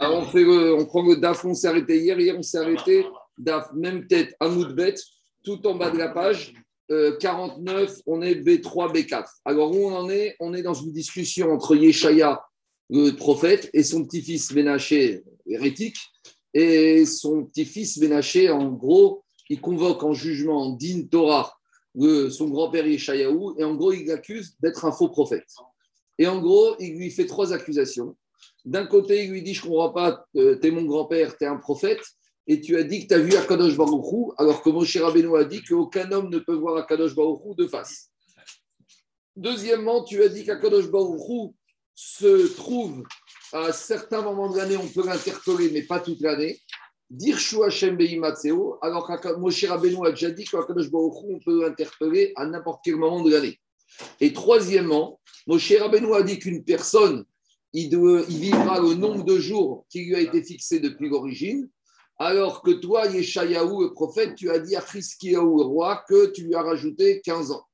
[0.00, 2.18] Alors, on, fait on prend le DAF, on s'est arrêté hier.
[2.18, 3.04] Hier, on s'est arrêté,
[3.36, 4.94] DAF, même tête, à Moudbet,
[5.44, 6.54] tout en bas de la page.
[7.20, 9.24] 49, euh, on est B3, B4.
[9.44, 10.34] Alors, où on en est?
[10.40, 12.42] On est dans une discussion entre Yeshaya,
[12.88, 15.98] le prophète, et son petit-fils Ménaché, hérétique,
[16.54, 21.52] et son petit-fils Ménaché, en gros, il convoque en jugement Din Torah
[22.30, 25.48] son grand-père Yeshayahu, et en gros, il l'accuse d'être un faux prophète.
[26.18, 28.16] Et en gros, il lui fait trois accusations.
[28.64, 31.44] D'un côté, il lui dit Je ne comprends pas, euh, tu es mon grand-père, tu
[31.44, 32.02] es un prophète,
[32.46, 35.44] et tu as dit que tu as vu Akadosh Baruchou, alors que Moshe Rabbeinu a
[35.44, 38.10] dit qu'aucun homme ne peut voir Akadosh Baruchou de face.
[39.36, 41.54] Deuxièmement, tu as dit qu'Akadosh Baruchou
[41.94, 43.04] se trouve
[43.52, 46.60] à certains moments de l'année, on peut l'interpeller, mais pas toute l'année.
[47.08, 52.32] Dire Hashem Matseo, alors que Moshe Rabbeinu a déjà dit qu'Akadosh Baruchou, on peut l'interpeller
[52.36, 53.58] à n'importe quel moment de l'année.
[54.20, 57.24] Et troisièmement, Moshe Rabbeinu a dit qu'une personne,
[57.72, 57.88] il,
[58.28, 61.68] vivra le nombre de jours qui lui a été fixé depuis l'origine,
[62.18, 66.44] alors que toi, Yeshayahu, le prophète, tu as dit à Chiskiyahu, le roi, que tu
[66.44, 67.64] lui as rajouté 15 ans.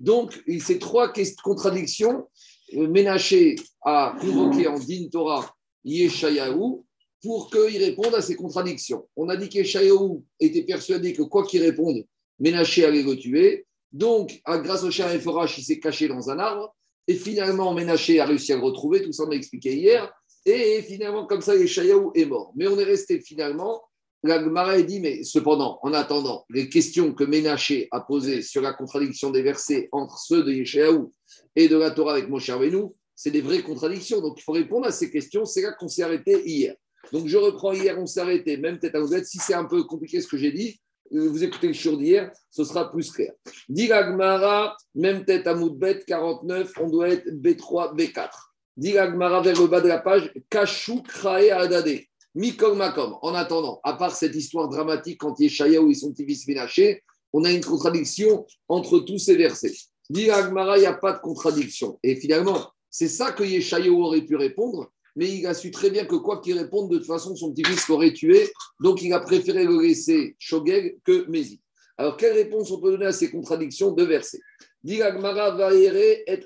[0.00, 2.26] Donc, ces trois contradictions,
[2.74, 6.82] euh, Ménaché a convoqué en din Torah Yeshayahu
[7.22, 9.06] pour qu'il réponde à ces contradictions.
[9.14, 12.04] On a dit qu'Yeshayahu était persuadé que quoi qu'il réponde,
[12.40, 13.64] Ménaché allait le tuer.
[13.92, 16.74] Donc, grâce au chien Ephorach, il s'est caché dans un arbre.
[17.06, 20.12] Et finalement, Ménaché a réussi à le retrouver, tout ça on l'a expliqué hier.
[20.46, 22.52] Et finalement, comme ça, Yeshayahu est mort.
[22.56, 23.82] Mais on est resté finalement.
[24.22, 28.72] La Gemara dit, mais cependant, en attendant, les questions que Ménaché a posées sur la
[28.72, 31.08] contradiction des versets entre ceux de Yeshayahu
[31.56, 34.22] et de la Torah avec Moshe Rabbeinu, c'est des vraies contradictions.
[34.22, 35.44] Donc il faut répondre à ces questions.
[35.44, 36.74] C'est là qu'on s'est arrêté hier.
[37.12, 39.84] Donc je reprends hier, on s'est arrêté, même peut-être à vous Si c'est un peu
[39.84, 43.32] compliqué ce que j'ai dit, vous écoutez le show d'hier, ce sera plus clair.
[43.68, 48.30] Diragmara, même tête à Moudbet, 49, on doit être B3, B4.
[48.76, 52.00] Diragmara vers le bas de la page, Kachou Krae Adade.
[52.34, 53.16] Mikol Makom.
[53.22, 57.44] En attendant, à part cette histoire dramatique quand Yeshaya ou ils sont fils ménachés, on
[57.44, 59.74] a une contradiction entre tous ces versets.
[60.10, 61.98] Diragmara, il n'y a pas de contradiction.
[62.02, 66.04] Et finalement, c'est ça que Yeshaya aurait pu répondre mais il a su très bien
[66.04, 69.64] que quoi qu'il réponde, de toute façon, son petit-fils l'aurait tué, donc il a préféré
[69.64, 71.60] le laisser Shogeg que Mézi.
[71.96, 74.40] Alors, quelle réponse on peut donner à ces contradictions de versets?
[74.86, 75.00] Et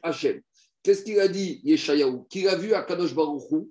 [0.03, 0.41] Hachem.
[0.83, 2.27] Qu'est-ce qu'il a dit, Yeshayahu?
[2.29, 3.69] Qu'il a vu Akadosh Baruchou,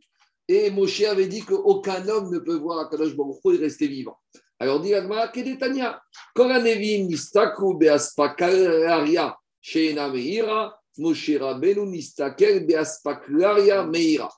[0.47, 4.18] et Moshe avait dit qu'aucun homme ne peut voir Akadosh Baruchou et rester vivant.
[4.59, 6.02] Alors, dit Agmara, Kedetania,
[6.35, 14.29] Koranevim nistaku beaspakalaria sheena meira, Moshe Rabbeinu nistakel beaspaklaria meira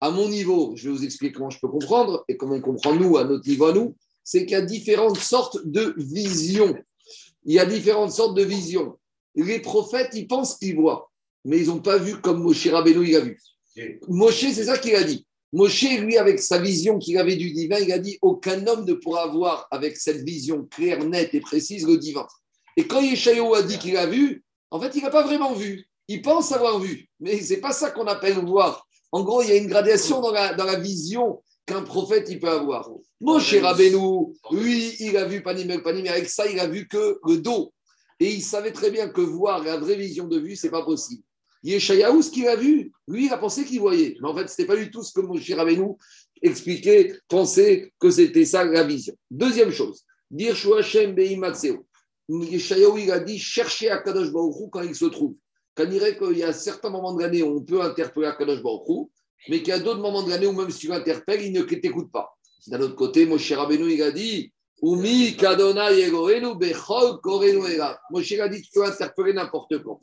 [0.00, 2.94] à mon niveau, je vais vous expliquer comment je peux comprendre et comment on comprend
[2.94, 6.76] nous, à notre niveau à nous, c'est qu'il y a différentes sortes de visions.
[7.44, 8.98] Il y a différentes sortes de visions.
[9.34, 11.10] Les prophètes, ils pensent qu'ils voient,
[11.44, 13.38] mais ils n'ont pas vu comme Moshe Rabbeinu, il a vu.
[14.08, 15.26] Moshe, c'est ça qu'il a dit.
[15.52, 18.94] Moshe, lui, avec sa vision qu'il avait du divin, il a dit aucun homme ne
[18.94, 22.26] pourra voir avec cette vision claire, nette et précise le divin.
[22.76, 25.86] Et quand Yeshayahu a dit qu'il a vu, en fait, il n'a pas vraiment vu.
[26.08, 28.85] Il pense avoir vu, mais c'est pas ça qu'on appelle voir.
[29.16, 32.38] En gros, il y a une gradation dans la, dans la vision qu'un prophète il
[32.38, 32.90] peut avoir.
[33.18, 37.18] Moshe Rabbeinu, lui, il a vu Panim Panim, mais avec ça, il a vu que
[37.26, 37.72] le dos.
[38.20, 41.22] Et il savait très bien que voir la vraie vision de vue, c'est pas possible.
[41.62, 44.18] Yeshayahu, ce qu'il a vu, lui, il a pensé qu'il voyait.
[44.20, 45.94] Mais en fait, ce n'était pas du tout ce que Moshe Rabbeinu
[46.42, 49.14] expliquait, pensait que c'était ça la vision.
[49.30, 50.04] Deuxième chose,
[50.78, 51.86] Hashem Beimatseo.
[52.28, 55.36] Yeshayahu, il a dit chercher à Kadosh Baruch quand il se trouve
[55.76, 59.08] qu'on dirait qu'il y a certains moments de l'année où on peut interpeller Akadosh Baruch
[59.48, 61.62] mais qu'il y a d'autres moments de l'année où même si tu l'interpelles, il ne
[61.62, 62.36] t'écoute pas.
[62.66, 67.98] D'un autre côté, Moshe Rabbeinu, il a dit Umi kadona yegoenu bechol korenu era.
[68.10, 70.00] Moshe a dit tu peux interpeller n'importe quand.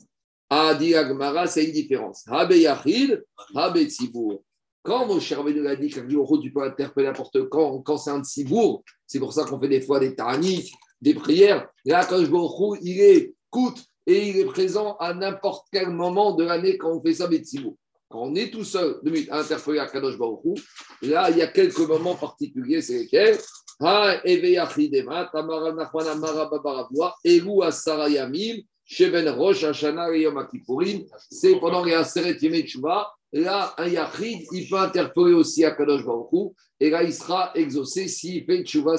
[0.48, 2.24] Adi Agmara, c'est une différence.
[2.26, 3.22] Habe yachid,
[3.54, 4.42] habe tzibour.
[4.82, 9.18] Quand Moshe Rabbeinu a dit tu peux interpeller n'importe quand, quand c'est un tzibour, c'est
[9.18, 11.68] pour ça qu'on fait des fois des tarniques, des prières.
[11.84, 16.92] Là, Baruch il écoute et il est présent à n'importe quel moment de l'année quand
[16.92, 17.76] on fait ça, Betsimo.
[18.08, 19.00] Quand on est tout seul,
[19.30, 20.54] à interpeller à Kadosh Baruchou,
[21.02, 23.38] là, il y a quelques moments particuliers, c'est lesquels?
[31.30, 36.54] C'est pendant les Aseret Yemechua, là, un Yachid, il peut interpeller aussi à Kadosh Baruchou,
[36.78, 38.96] et là, il sera exaucé s'il fait Tchouva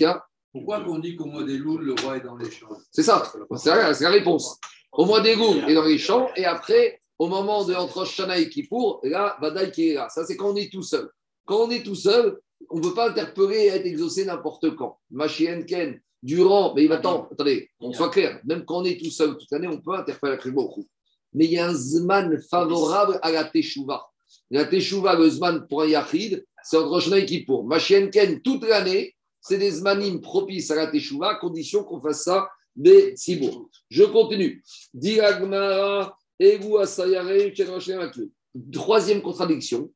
[0.00, 2.68] y a pourquoi on dit qu'au mois des loups, le roi est dans les champs
[2.90, 3.22] C'est ça,
[3.56, 4.58] c'est la, réponse.
[4.92, 8.04] Au mois des loups, il est dans les champs, et après, au moment de entre
[8.04, 10.08] Shana et Kippour, là, Badaï qui est là.
[10.08, 11.08] Ça, c'est quand on est tout seul.
[11.44, 12.38] Quand on est tout seul,
[12.68, 14.98] on ne peut pas interpeller et être exaucé n'importe quand.
[15.10, 19.00] Machien Ken, durant, mais il va attendre, attendez, on soit clair, même quand on est
[19.00, 20.86] tout seul toute l'année, on peut interpeller la beaucoup.
[21.32, 24.04] Mais il y a un Zman favorable à la Teshuvah.
[24.50, 27.64] La Teshuvah, le Zman pour un Yachid, c'est entre Hashanah et Kippour.
[27.64, 32.48] Machienken, toute l'année, c'est des zmanim propices à la Teshuvah, à condition qu'on fasse ça
[32.76, 33.70] des Sibour.
[33.88, 34.62] Je continue.
[34.94, 37.52] Diagmara, Egu Asayare,
[38.72, 39.90] Troisième contradiction.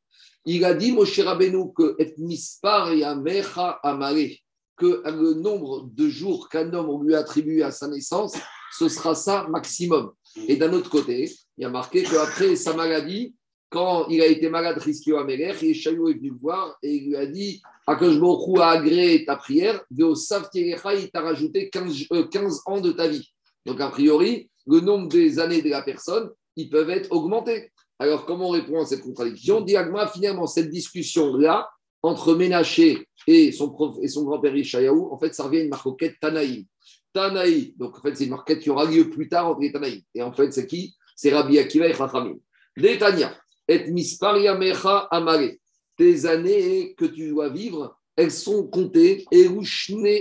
[0.46, 4.30] Il a dit, Moshe Rabbeinu, que et mispar yamecha amare,
[4.76, 8.34] que le nombre de jours qu'un homme on lui attribue à sa naissance,
[8.76, 10.12] ce sera ça maximum.
[10.48, 13.34] Et d'un autre côté, il a marqué qu'après sa maladie,
[13.74, 17.16] quand il a été malade, Riskio Amelech, Yeshayu est venu le voir et il lui
[17.16, 18.14] a dit Akash
[18.60, 23.28] a agréé ta prière, il t'a rajouté 15, 15 euh, ans de ta vie.
[23.66, 27.72] Donc, a priori, le nombre des années de la personne, ils peuvent être augmentés.
[27.98, 29.60] Alors, comment on répond à cette contradiction?
[29.60, 31.68] Diagma, finalement, cette discussion-là,
[32.04, 36.14] entre Ménaché et son, et son grand-père Ishayahu, en fait, ça revient à une marquette
[36.20, 36.64] Tanaïm.
[37.12, 40.00] Tanaïm, donc en fait, c'est une marquette qui aura lieu plus tard entre les Tanaïm.
[40.14, 40.94] Et en fait, c'est qui?
[41.16, 42.36] C'est Rabbi Akiva et Chachamim.
[42.76, 43.32] Détania,
[43.68, 45.52] et misparia mecha amare.
[45.96, 49.48] Tes années que tu dois vivre, elles sont comptées et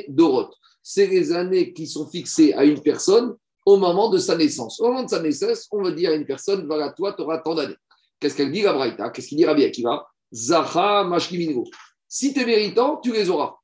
[0.08, 0.50] dorot.
[0.82, 3.36] C'est les années qui sont fixées à une personne
[3.66, 4.80] au moment de sa naissance.
[4.80, 7.40] Au moment de sa naissance, on va dire à une personne, voilà, toi, tu auras
[7.40, 7.76] tant d'années.
[8.20, 9.10] Qu'est-ce qu'elle dit, la Braïta?
[9.10, 10.06] Qu'est-ce qu'il dit Rabbi Akiva?
[10.32, 11.64] Zacha mashkimingo.
[12.08, 13.56] Si tu es méritant, tu les auras.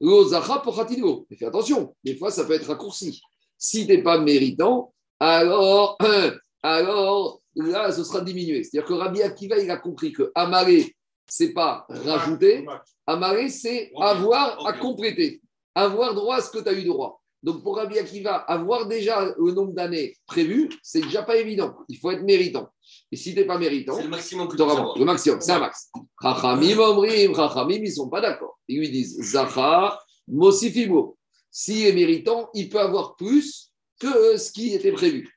[0.00, 1.26] Lo zacha pochatingo.
[1.30, 3.20] Mais fais attention, des fois, ça peut être raccourci.
[3.56, 5.98] Si tu n'es pas méritant, alors,
[6.62, 8.62] alors là, ce sera diminué.
[8.62, 10.94] C'est-à-dire que Rabbi Akiva, il a compris que amaré,
[11.26, 12.66] c'est pas rajouter.
[13.06, 15.40] Amaré, c'est avoir à compléter,
[15.74, 17.20] avoir droit à ce que tu as eu droit.
[17.42, 21.76] Donc pour Rabbi Akiva, avoir déjà le nombre d'années prévu, c'est déjà pas évident.
[21.88, 22.68] Il faut être méritant.
[23.12, 24.98] Et si tu n'es pas méritant, c'est le maximum que tu auras.
[24.98, 25.90] Le maximum, c'est un max.
[26.20, 28.58] Chachamim omrim, Chachamim, ils ne sont pas d'accord.
[28.66, 31.16] Ils lui disent Zacha, Mosifimo.
[31.50, 33.67] S'il est méritant, il peut avoir plus
[33.98, 35.28] que ce qui était prévu.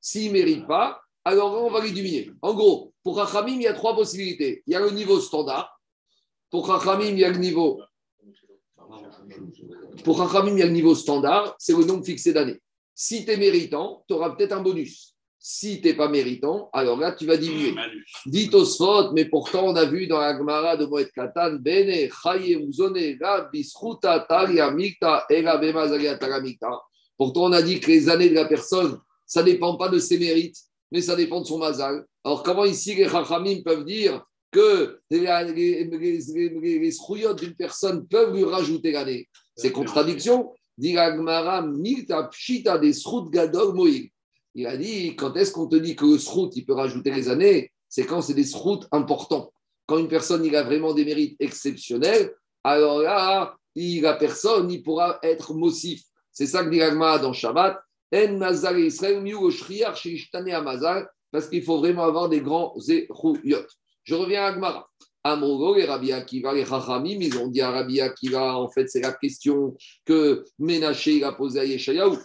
[0.00, 2.30] S'il ne mérite pas, alors on va lui diminuer.
[2.42, 4.62] En gros, pour Chachamim, il y a trois possibilités.
[4.66, 5.80] Il y a le niveau standard.
[6.50, 7.80] Pour Chachamim, il y a le niveau
[10.04, 12.60] pour il y a le niveau standard, c'est le nombre fixé d'années.
[12.94, 15.15] Si tu es méritant, tu auras peut-être un bonus.
[15.48, 17.72] Si tu n'es pas méritant, alors là, tu vas diminuer.
[18.26, 22.08] Dit Osfot, mais pourtant, on a vu dans la Gemara de Moed Katan, Bene,
[27.16, 30.00] Pourtant, on a dit que les années de la personne, ça ne dépend pas de
[30.00, 30.56] ses mérites,
[30.90, 32.04] mais ça dépend de son mazal.
[32.24, 35.20] Alors, comment ici les Chachamim peuvent dire que les,
[35.54, 36.90] les,
[37.36, 39.28] d'une personne peuvent lui rajouter l'année?
[39.54, 40.52] C'est contradiction.
[44.58, 47.28] Il a dit, quand est-ce qu'on te dit que le srout, il peut rajouter les
[47.28, 49.52] années C'est quand c'est des srouts importants.
[49.84, 54.82] Quand une personne, il a vraiment des mérites exceptionnels, alors là, il, la personne, il
[54.82, 56.02] pourra être mossif.
[56.32, 56.78] C'est ça que dit
[57.22, 57.78] dans Shabbat.
[58.14, 59.22] En mazal Israël,
[61.30, 63.66] parce qu'il faut vraiment avoir des grands zérouyot.
[64.04, 64.88] Je reviens à Agmara.
[65.22, 69.00] Amrogo et Rabbi Akiva, les Chachamim, ils ont dit à Rabbi Akiva, en fait, c'est
[69.00, 72.16] la question que Ménaché a posée à Yeshayahu.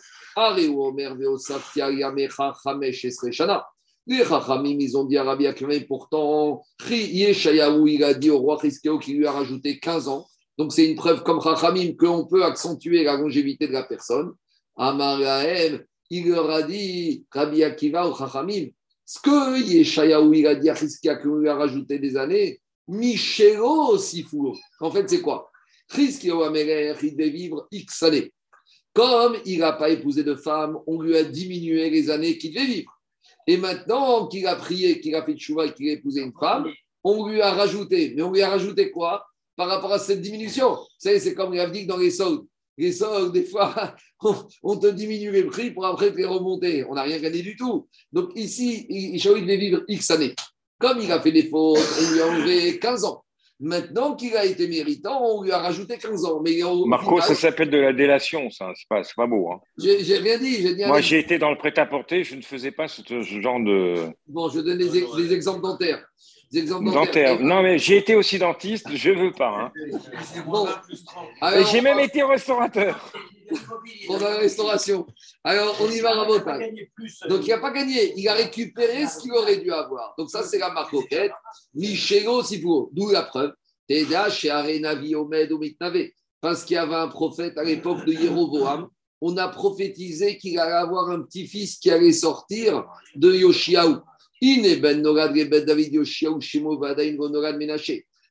[4.08, 8.58] Les Chachamim, ils ont dit à Rabbi et pourtant, Yeshayahu, il a dit au roi
[8.60, 10.26] Chizkeo qui lui a rajouté 15 ans.
[10.58, 14.32] Donc, c'est une preuve comme Chachamim qu'on peut accentuer la longévité de la personne.
[14.76, 18.68] Amarahem, il leur a dit, Rabbi Akiva ou Chachamim,
[19.06, 23.98] ce que Yeshayahu, il a dit à Chizkia qu'on lui a rajouté des années, Michelo
[23.98, 24.56] Sifou.
[24.80, 25.52] En fait, c'est quoi?
[25.94, 28.34] Chizkia Améler, il devait vivre X années.
[28.94, 32.66] Comme il n'a pas épousé de femme, on lui a diminué les années qu'il devait
[32.66, 32.92] vivre.
[33.48, 36.68] Et maintenant qu'il a prié, qu'il a fait chouva et qu'il a épousé une femme,
[37.04, 38.14] on lui a rajouté.
[38.16, 39.26] Mais on lui a rajouté quoi?
[39.56, 42.46] Par rapport à cette diminution C'est comme il a dit dans les soldes.
[42.78, 43.96] Les soldes, des fois,
[44.64, 46.86] on, te diminue les prix pour après te les remonter.
[46.86, 47.88] On n'a rien gagné du tout.
[48.12, 50.36] Donc ici, il devait vivre X années.
[50.80, 53.24] Comme il a fait des fautes, on lui a enlevé 15 ans.
[53.64, 56.42] Maintenant qu'il a été méritant, on lui a rajouté 15 ans.
[56.44, 58.72] Mais Marco, ça s'appelle de la délation, ça.
[58.76, 59.52] C'est pas, pas beau.
[59.52, 59.60] Hein.
[59.78, 60.76] J'ai rien dit.
[60.76, 64.08] dit Moi, j'ai été dans le prêt-à-porter, je ne faisais pas ce, genre de.
[64.28, 66.04] Bon, je donne des exemples dentaires
[66.60, 67.40] exemples dentaires.
[67.40, 69.72] Non, mais j'ai été aussi dentiste, je veux pas.
[71.42, 71.64] Hein.
[71.72, 73.12] j'ai même été restaurateur.
[74.08, 75.06] Pendant la restauration.
[75.44, 78.14] Alors, on y va à Donc, il n'a pas gagné.
[78.18, 80.14] Il a récupéré ce qu'il aurait dû avoir.
[80.18, 81.34] Donc, ça, c'est la marque auquel.
[81.74, 82.90] Michelo Sifo.
[82.94, 83.54] D'où la preuve.
[83.88, 85.50] Teda chez Arena Omed
[86.40, 88.88] Parce qu'il y avait un prophète à l'époque de Jéroboam.
[89.20, 93.98] On a prophétisé qu'il allait avoir un petit-fils qui allait sortir de Yoshiaou.
[94.44, 95.04] Ben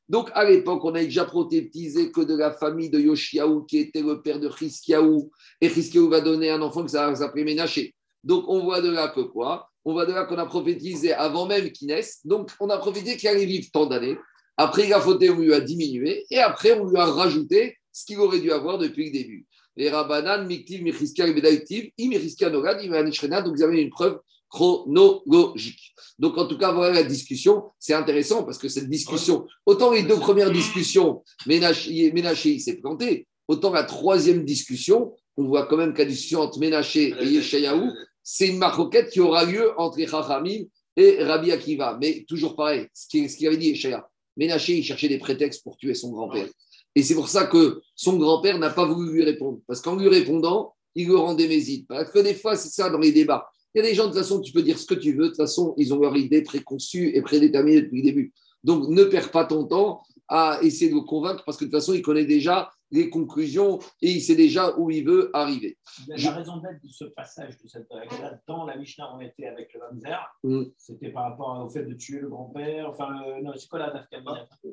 [0.09, 4.03] Donc à l'époque, on a déjà prophétisé que de la famille de Yoshiaou, qui était
[4.03, 7.95] le père de Chiskiaou, et Chiskiaou va donner un enfant qui s'appelait Ménaché.
[8.25, 9.71] Donc on voit de là que quoi?
[9.85, 12.21] On voit de là qu'on a prophétisé avant même qu'il naisse.
[12.25, 14.19] Donc, on a prophétisé qu'il allait vivre tant d'années.
[14.57, 16.27] Après, il a fauté, on lui a diminué.
[16.31, 19.47] Et après, on lui a rajouté ce qu'il aurait dû avoir depuis le début.
[19.77, 24.19] Les Rabbanan, Miktiv, Mechiska et Bedaïtiv, Imechiska Nogad, Imanishrena, donc vous avez une preuve
[24.51, 25.95] chronologique.
[26.19, 27.65] Donc, en tout cas, voilà la discussion.
[27.79, 33.27] C'est intéressant parce que cette discussion, autant les deux premières discussions, Ménaché, il s'est planté,
[33.49, 37.91] autant la troisième discussion, on voit quand même qu'à discussion entre Ménaché et Yeshayahu,
[38.23, 40.65] c'est une maroquette qui aura lieu entre Chachamim
[40.97, 41.97] et Rabbi Akiva.
[42.01, 45.95] Mais toujours pareil, ce qu'il avait dit Yeshaya, Ménaché, il cherchait des prétextes pour tuer
[45.95, 46.49] son grand-père.
[46.95, 49.61] Et c'est pour ça que son grand-père n'a pas voulu lui répondre.
[49.67, 51.87] Parce qu'en lui répondant, il le rendait mésite.
[51.87, 53.49] Parce que des fois, c'est ça dans les débats.
[53.75, 55.25] Il y a des gens, de toute façon, tu peux dire ce que tu veux.
[55.25, 58.33] De toute façon, ils ont leur idée préconçue et prédéterminée depuis le début.
[58.65, 61.81] Donc, ne perds pas ton temps à essayer de le convaincre parce que de toute
[61.81, 65.79] façon, il connaît déjà les conclusions et il sait déjà où il veut arriver.
[66.09, 69.73] La raison d'être de ce passage de cette là dans la Mishnah, on était avec
[69.75, 70.63] le Mamzer, mm.
[70.77, 72.89] c'était par rapport au fait de tuer le grand-père.
[72.91, 73.09] Enfin,
[73.43, 74.07] non, c'est quoi la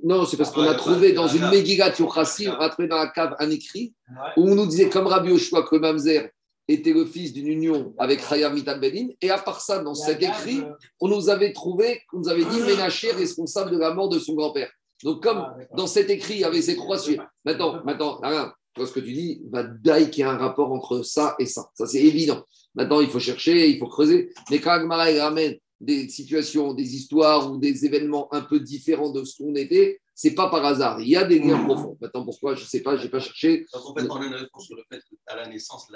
[0.04, 3.10] Non, c'est parce qu'on a trouvé dans une Megillat Yochassi, on a trouvé dans la
[3.10, 3.94] cave un écrit
[4.36, 6.32] où on nous disait, comme Rabbi Oshua, que le Mamzer
[6.68, 9.08] était le fils d'une union avec Chayav Mital Bedin.
[9.22, 10.62] Et à part ça, dans cet écrit,
[11.00, 14.36] on nous avait trouvé, on nous avait dit Ménaché responsable de la mort de son
[14.36, 14.72] grand-père.
[15.04, 17.20] Donc, comme ah, dans cet écrit, il y avait ces trois sujets.
[17.46, 18.52] Maintenant, maintenant, rien,
[18.86, 21.70] ce que tu dis, va daï qu'il y a un rapport entre ça et ça.
[21.74, 22.44] Ça, c'est évident.
[22.76, 24.32] Maintenant, il faut chercher, il faut creuser.
[24.50, 29.24] Mais quand Agmara ramène des situations, des histoires ou des événements un peu différents de
[29.24, 31.00] ce qu'on était, c'est pas par hasard.
[31.00, 31.98] Il y a des liens profonds.
[32.02, 32.56] Maintenant, pourquoi?
[32.56, 33.66] Je ne sais pas, je n'ai pas cherché.
[33.74, 35.88] en fait, on a une réponse sur le fait qu'à la naissance,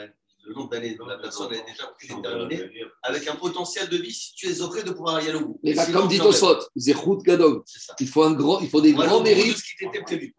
[0.43, 2.69] le nombre d'années de la personne est déjà prédéterminé,
[3.03, 5.59] avec un potentiel de vie si tu es auprès de pouvoir y aller au bout.
[5.63, 7.63] Mais comme dit Tosot, Zechut Gadol,
[7.99, 9.57] il faut, un grand, il faut des grands mérites.
[9.57, 10.35] Ce qui était prévu.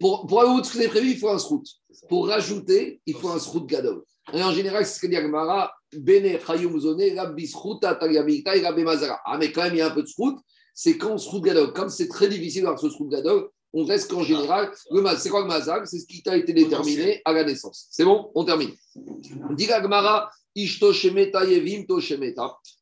[0.00, 1.64] Pour, pour aller au ce qui était prévu, il faut un srout.
[2.08, 4.02] Pour rajouter, il faut un srout Gadol.
[4.32, 8.62] Et en général, c'est ce que dit Agmara, Bene Chayum Zone, Rabbi Sruta Tagabita et
[8.62, 9.20] Rabbi Mazara.
[9.24, 10.38] Ah, mais quand même, il y a un peu de srout.
[10.72, 11.72] C'est quand srout Gadol.
[11.72, 15.42] Comme c'est très difficile d'avoir ce srout Gadol, on reste qu'en général, le c'est quoi
[15.42, 17.88] le mazag C'est ce qui a été déterminé à la naissance.
[17.90, 18.30] C'est bon?
[18.34, 18.70] On termine.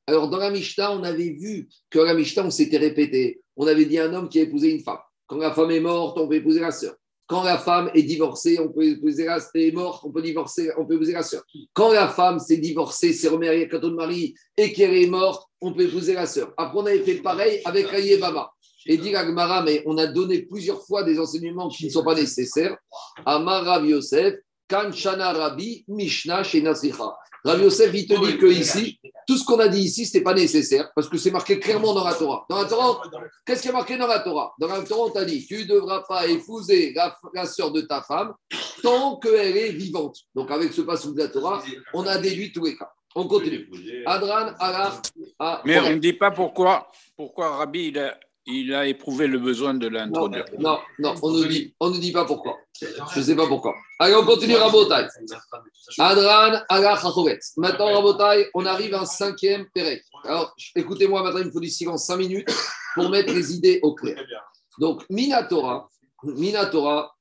[0.07, 3.41] Alors, dans la Mishnah, on avait vu que la Mishnah, on s'était répété.
[3.57, 4.99] On avait dit un homme qui a épousé une femme.
[5.27, 6.95] Quand la femme est morte, on peut épouser la sœur.
[7.27, 10.85] Quand la femme est divorcée, on peut épouser la est morte, on peut divorcer, on
[10.85, 11.43] peut épouser la sœur.
[11.73, 15.49] Quand la femme s'est divorcée, s'est remariée avec un de mari et qu'elle est morte,
[15.63, 16.53] on peut épouser la sœur.
[16.59, 17.87] Après, on avait fait pareil avec
[18.21, 18.53] Baba.
[18.87, 22.15] Et dit Agmara, mais on a donné plusieurs fois des enseignements qui ne sont pas
[22.15, 22.77] nécessaires.
[23.25, 24.35] Amar Rav Yosef,
[24.69, 26.63] Kanchana Rabbi, Mishnah chez.
[27.45, 30.23] Rav Yosef, il te dit que ici, tout ce qu'on a dit ici, ce n'est
[30.23, 32.47] pas nécessaire parce que c'est marqué clairement dans la Torah.
[32.49, 33.03] Dans la Torah,
[33.45, 34.55] qu'est-ce qui est marqué dans la Torah?
[34.59, 37.81] Dans la Torah, on t'a dit tu ne devras pas épouser la, la sœur de
[37.81, 38.33] ta femme
[38.83, 40.19] tant qu'elle est vivante.
[40.35, 41.63] Donc, avec ce passage de la Torah,
[41.95, 42.91] on a déduit tous les cas.
[43.15, 43.69] On continue.
[44.07, 45.03] Adran, Allah.
[45.65, 49.75] Mais on ne dit pas pourquoi, pourquoi Rabbi il a il a éprouvé le besoin
[49.75, 50.45] de l'introduire.
[50.59, 52.59] Non, non, on ne dit, on ne dit pas pourquoi.
[52.81, 53.75] Je ne sais pas pourquoi.
[53.99, 55.07] Allez, on continue Rabotai.
[55.99, 57.01] Adran Aga
[57.57, 60.03] Maintenant, Rabotai, on arrive à un cinquième Pérec.
[60.25, 62.49] Alors, écoutez-moi, maintenant, il me faut du silence cinq minutes
[62.95, 64.25] pour mettre les idées au clair.
[64.79, 65.89] Donc, Minatora,
[66.25, 67.15] Minatora,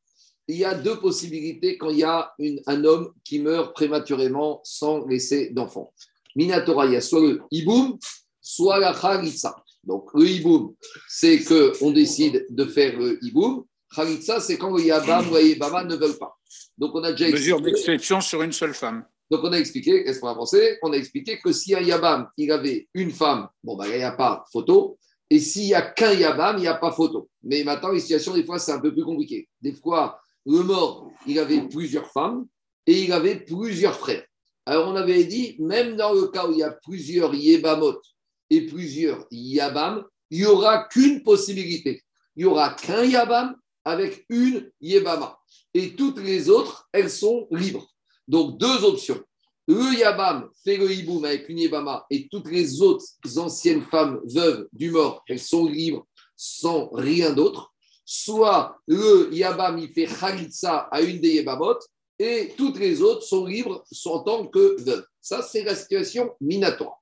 [0.47, 2.33] il y a deux possibilités quand il y a
[2.67, 5.93] un homme qui meurt prématurément sans laisser d'enfant.
[6.35, 7.97] Minatora, il y a soit le Iboum,
[8.41, 9.55] soit la Khalitsa.
[9.83, 10.75] Donc, le hiboum,
[11.07, 13.65] c'est qu'on décide de faire le hiboum.
[13.95, 16.37] Khalitsa, c'est quand le yabam ou le yabama ne veulent pas.
[16.77, 17.51] Donc, on a déjà expliqué.
[17.51, 19.05] Mesure d'exception sur une seule femme.
[19.29, 20.77] Donc, on a expliqué, qu'est-ce qu'on a pensé?
[20.81, 24.03] On a expliqué que si un yabam, il avait une femme, bon, ben, il n'y
[24.03, 24.97] a pas photo.
[25.29, 27.29] Et s'il n'y a qu'un yabam, il n'y a pas photo.
[27.43, 29.47] Mais maintenant, les situations, des fois, c'est un peu plus compliqué.
[29.61, 32.45] Des fois, le mort, il avait plusieurs femmes
[32.85, 34.25] et il avait plusieurs frères.
[34.65, 38.01] Alors, on avait dit, même dans le cas où il y a plusieurs yébamot
[38.51, 42.03] et plusieurs Yabam, il n'y aura qu'une possibilité.
[42.35, 45.39] Il n'y aura qu'un Yabam avec une Yebama.
[45.73, 47.87] Et toutes les autres, elles sont libres.
[48.27, 49.23] Donc, deux options.
[49.67, 53.05] Le Yabam fait le Hiboum avec une Yebama et toutes les autres
[53.37, 56.05] anciennes femmes veuves du mort, elles sont libres
[56.35, 57.71] sans rien d'autre.
[58.03, 61.77] Soit le Yabam, il fait Khalitsa à une des Yebamot
[62.19, 65.05] et toutes les autres sont libres en tant que veuves.
[65.21, 67.00] Ça, c'est la situation minatoire.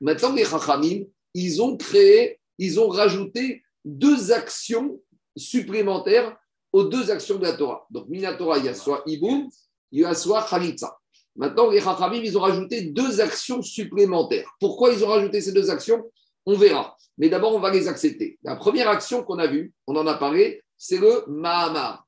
[0.00, 1.04] Maintenant, les Chachamim,
[1.34, 5.00] ils ont créé, ils ont rajouté deux actions
[5.36, 6.36] supplémentaires
[6.72, 7.86] aux deux actions de la Torah.
[7.90, 9.48] Donc, Minatora, il y a soit Iboum,
[9.92, 10.96] il y a soit Khalitza.
[11.36, 14.50] Maintenant, les Chachamim, ils ont rajouté deux actions supplémentaires.
[14.60, 16.10] Pourquoi ils ont rajouté ces deux actions?
[16.46, 16.96] On verra.
[17.18, 18.38] Mais d'abord, on va les accepter.
[18.42, 22.06] La première action qu'on a vue, on en a parlé, c'est le Mahamar.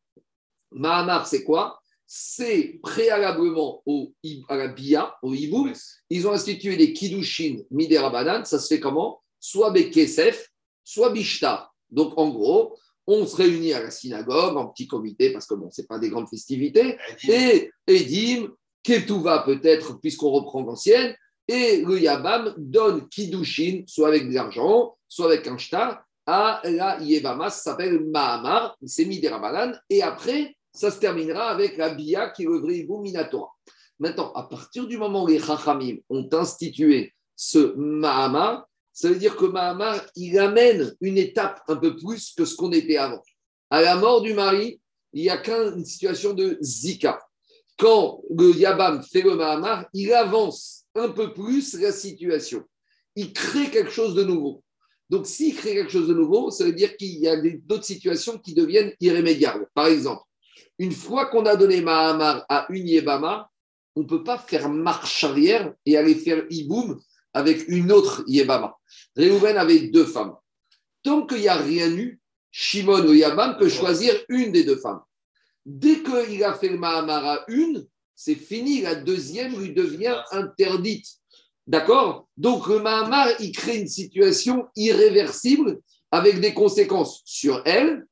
[0.71, 1.82] Mahamar, c'est quoi?
[2.15, 4.13] C'est préalablement au,
[4.51, 5.73] à la Bia, au Hiboum,
[6.11, 9.23] ils ont institué les Kiddushin Midera Ça se fait comment?
[9.41, 10.51] Soit Bekesef,
[10.85, 11.75] soit Bishtar.
[11.91, 12.77] Donc, en gros,
[13.07, 15.99] on se réunit à la synagogue en petit comité, parce que bon, ce n'est pas
[15.99, 18.51] des grandes festivités, et Edim,
[18.83, 21.17] Ketouva peut-être, puisqu'on reprend l'ancienne,
[21.49, 27.01] et le Yabam donne Kiddushin, soit avec de l'argent, soit avec un shtar, à la
[27.01, 32.43] Yebama, ça s'appelle Mahamar, c'est Midera et après, ça se terminera avec la Bia qui
[32.43, 33.51] est le vrai Minatora.
[33.99, 39.37] Maintenant, à partir du moment où les Chachamim ont institué ce Mahama, ça veut dire
[39.37, 43.23] que Mahama, il amène une étape un peu plus que ce qu'on était avant.
[43.71, 44.81] À la mort du mari,
[45.13, 47.21] il n'y a qu'une situation de Zika.
[47.79, 52.65] Quand le Yabam fait le Mahama, il avance un peu plus la situation.
[53.17, 54.63] Il crée quelque chose de nouveau.
[55.11, 58.39] Donc, s'il crée quelque chose de nouveau, ça veut dire qu'il y a d'autres situations
[58.39, 59.69] qui deviennent irrémédiables.
[59.75, 60.23] Par exemple,
[60.79, 63.51] une fois qu'on a donné Mahamar à une Yébama,
[63.95, 67.01] on ne peut pas faire marche arrière et aller faire Iboum
[67.35, 68.77] avec une autre Yébama.
[69.17, 70.35] Réhouven avait deux femmes.
[71.03, 75.01] Tant qu'il n'y a rien eu, Shimon ou Yabam peut choisir une des deux femmes.
[75.65, 81.07] Dès qu'il a fait le Mahamar à une, c'est fini, la deuxième lui devient interdite.
[81.67, 82.29] D'accord?
[82.37, 88.07] Donc le Mahamar, il crée une situation irréversible avec des conséquences sur elle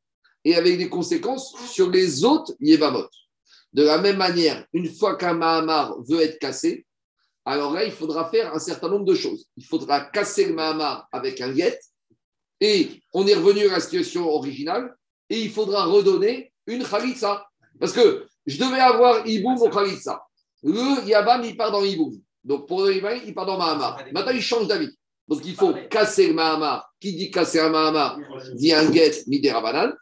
[0.45, 3.09] et avec des conséquences sur les autres Yevamot.
[3.73, 6.87] De la même manière, une fois qu'un Mahamar veut être cassé,
[7.45, 9.47] alors là, il faudra faire un certain nombre de choses.
[9.57, 11.79] Il faudra casser le Mahamar avec un guet,
[12.61, 14.95] et on est revenu à la situation originale,
[15.29, 17.47] et il faudra redonner une Khalitsa.
[17.79, 20.23] Parce que je devais avoir Iboum au Khalitsa.
[20.63, 22.21] Le Yabam, il part dans Iboum.
[22.45, 24.05] Donc pour le Yabam, il part dans Mahamar.
[24.13, 24.91] Maintenant, il change d'avis.
[25.27, 26.93] Donc il faut casser le Mahamar.
[27.01, 28.19] Qui dit casser un Mahamar
[28.55, 29.95] dit un guet, Midera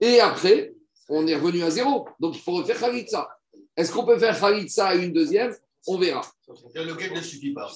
[0.00, 0.74] et après,
[1.08, 2.08] on est revenu à zéro.
[2.20, 3.28] Donc, il faut refaire Khalitsa.
[3.76, 5.54] Est-ce qu'on peut faire Khalitsa à une deuxième?
[5.86, 6.22] On verra.
[6.74, 7.70] Le guet ne suffit pas.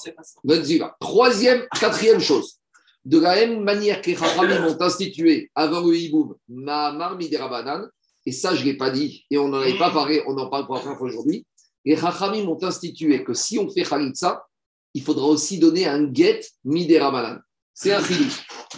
[1.01, 2.59] Troisième, quatrième chose.
[3.05, 7.89] De la même manière que les Chachamim ont institué avant le Hiboum, Mahamar Miderabanan,
[8.27, 10.49] et ça, je ne l'ai pas dit, et on n'en avait pas parlé, on en
[10.51, 11.47] parle pour la aujourd'hui.
[11.85, 14.47] Les Chachamim ont institué que si on fait Khalitsa,
[14.95, 17.41] il faudra aussi donner un get Miderabanan.
[17.73, 18.27] C'est un chili.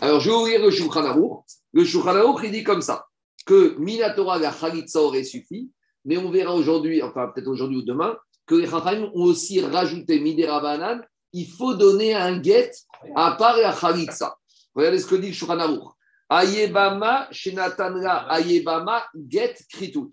[0.01, 3.07] Alors, je vais ouvrir le Shulchan Le Shulchan il dit comme ça
[3.51, 5.73] que Minatora, la Khalitsa aurait suffi,
[6.05, 10.21] mais on verra aujourd'hui, enfin peut-être aujourd'hui ou demain, que les Chachamim ont aussi rajouté
[10.21, 11.01] Midera Banan,
[11.33, 12.71] il faut donner un get
[13.17, 14.37] à part la Khalitsa.
[14.73, 15.97] Regardez ce que dit Shuranamour.
[16.29, 20.13] Ayebama, Shenatanra, Ayebama, get Kritut.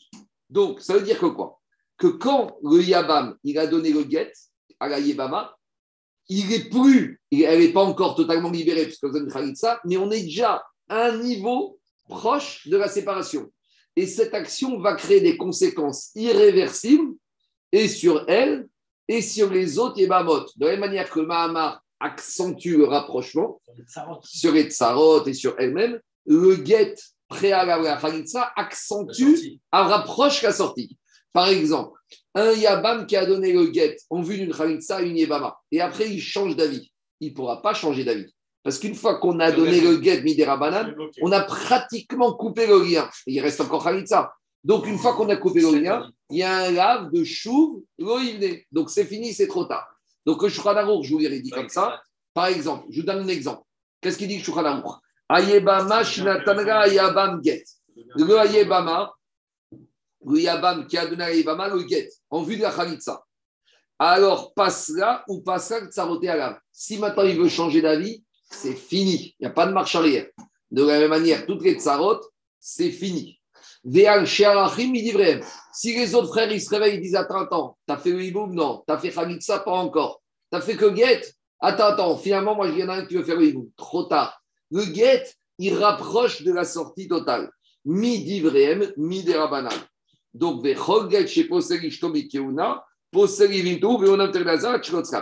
[0.49, 1.59] Donc, ça veut dire que quoi?
[1.95, 4.33] Que quand le Yabam, il a donné le get
[4.79, 5.55] à la Yebama,
[6.27, 9.97] il est plus, elle n'est pas encore totalement libérée, parce que vous avez Khalitsa, mais
[9.97, 11.76] on est déjà à un niveau
[12.07, 13.51] proche de la séparation.
[13.95, 17.13] Et cette action va créer des conséquences irréversibles
[17.71, 18.67] et sur elle
[19.07, 20.45] et sur les autres Yébamot.
[20.55, 23.59] De la même manière que Mahamar accentue le rapprochement
[24.23, 26.95] sur les tsarot et sur elle-même, le get
[27.27, 30.97] préalable à Khalitsa accentue, rapproche la sortie.
[31.33, 31.99] Par exemple,
[32.35, 35.81] un Yabam qui a donné le get en vue d'une Khalitsa à une Yébama, et
[35.81, 36.91] après il change d'avis.
[37.19, 38.33] Il ne pourra pas changer d'avis.
[38.67, 42.83] Parce qu'une fois qu'on a donné le guet Midera Banane, on a pratiquement coupé le
[42.83, 43.09] lien.
[43.25, 44.33] Il reste encore Khalitsa.
[44.61, 47.85] Donc, une fois qu'on a coupé le lien, il y a un lave de chou,
[47.97, 49.87] Donc, c'est fini, c'est trop tard.
[50.25, 52.01] Donc, le Shulchan je vous l'ai dit comme ça.
[52.33, 53.63] Par exemple, je vous donne un exemple.
[54.01, 54.97] Qu'est-ce qu'il dit Shulchan Aruch?
[55.29, 57.63] Ayebama Shinatanra Ayabam Get.
[58.17, 59.13] Le Ayebama,
[60.25, 63.23] le Yabam qui a donné à Ayebama le Get, en vue de la Khalitsa.
[63.97, 66.59] Alors, passe là ou passe là, Tsaroté Alav.
[66.69, 69.35] Si maintenant il veut changer d'avis, c'est fini.
[69.39, 70.27] Il n'y a pas de marche arrière.
[70.71, 72.21] De la même manière, toutes les tsarot,
[72.59, 73.39] c'est fini.
[75.73, 78.53] Si les autres frères, ils se réveillent, ils disent Attends, attends, t'as fait le hiboum
[78.53, 78.83] Non.
[78.85, 80.21] T'as fait Khalitsa Pas encore.
[80.49, 81.21] T'as fait que get
[81.59, 83.69] Attends, attends, finalement, moi, il y en a un qui veut faire le hiboum.
[83.77, 84.41] Trop tard.
[84.71, 85.23] Le get,
[85.57, 87.49] il rapproche de la sortie totale.
[87.85, 89.39] Mi d'Ivreem, mi des
[90.33, 90.75] Donc, Mais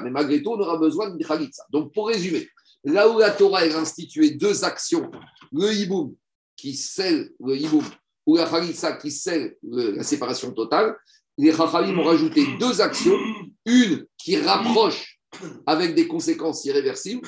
[0.09, 1.63] malgré tout, on aura besoin de Khalitsa.
[1.69, 2.47] Donc, pour résumer,
[2.85, 5.09] Là où la Torah a institué deux actions,
[5.51, 6.15] le hiboum
[6.55, 7.83] qui scelle le hiboum
[8.25, 10.95] ou la khalitsa qui scelle la séparation totale,
[11.37, 13.17] les chachamim ont rajouté deux actions,
[13.65, 15.19] une qui rapproche
[15.65, 17.27] avec des conséquences irréversibles,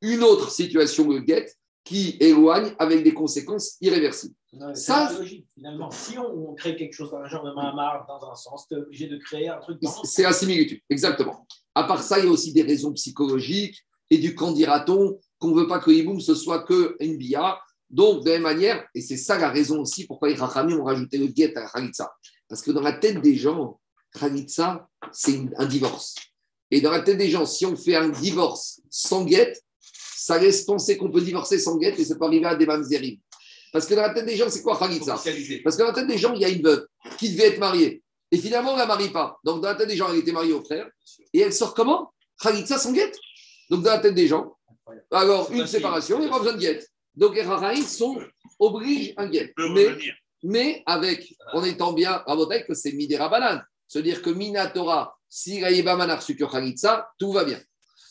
[0.00, 1.50] une autre situation, le guet,
[1.84, 4.34] qui éloigne avec des conséquences irréversibles.
[4.74, 5.10] ça,
[5.54, 5.90] finalement.
[5.90, 8.78] Si on, crée quelque chose dans un genre de Mahamar, dans un sens, tu es
[8.78, 11.46] obligé de créer un truc C'est la similitude, exactement.
[11.74, 15.48] À part ça, il y a aussi des raisons psychologiques, et du quand dira-t-on qu'on
[15.48, 17.58] ne veut pas que Iboum ce soit que une bia.
[17.90, 20.84] Donc, de la même manière, et c'est ça la raison aussi pourquoi les Rachamim ont
[20.84, 22.10] rajouté le guet à Khalitsa.
[22.48, 23.80] Parce que dans la tête des gens,
[24.18, 26.14] Khalitsa, c'est un divorce.
[26.70, 30.64] Et dans la tête des gens, si on fait un divorce sans guette, ça laisse
[30.64, 33.16] penser qu'on peut divorcer sans guette et ça peut arriver à des mamzerim.
[33.72, 35.18] Parce que dans la tête des gens, c'est quoi Khalitsa?
[35.64, 36.86] Parce que dans la tête des gens, il y a une veuve
[37.18, 38.02] qui devait être mariée.
[38.30, 39.38] Et finalement, on ne la marie pas.
[39.44, 40.86] Donc dans la tête des gens, elle était mariée au frère.
[41.32, 42.12] Et elle sort comment?
[42.42, 43.18] Khalitsa sans guette.
[43.70, 44.56] Donc dans la tête des gens,
[45.10, 46.88] alors une séparation, il n'y a pas besoin de guette.
[47.14, 48.20] Donc les Raharaïs sont
[48.58, 49.52] obligent un guette.
[49.56, 49.88] Mais,
[50.42, 53.64] mais avec, en étant bien à votre que c'est Midera Banane.
[53.86, 57.60] Se-dire que Minatora, si Raïbaman a reçu que Khalitsa, tout va bien.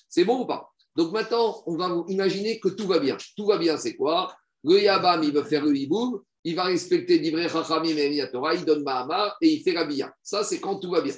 [0.09, 0.69] C'est bon ou pas?
[0.95, 3.17] Donc maintenant, on va imaginer que tout va bien.
[3.35, 4.35] Tout va bien, c'est quoi?
[4.63, 8.65] Le Yabam, il veut faire le hiboum, il va respecter Divrei Chachamim et Minatora, il
[8.65, 10.13] donne Mahamar et il fait la bia.
[10.23, 11.13] Ça, c'est quand tout va bien.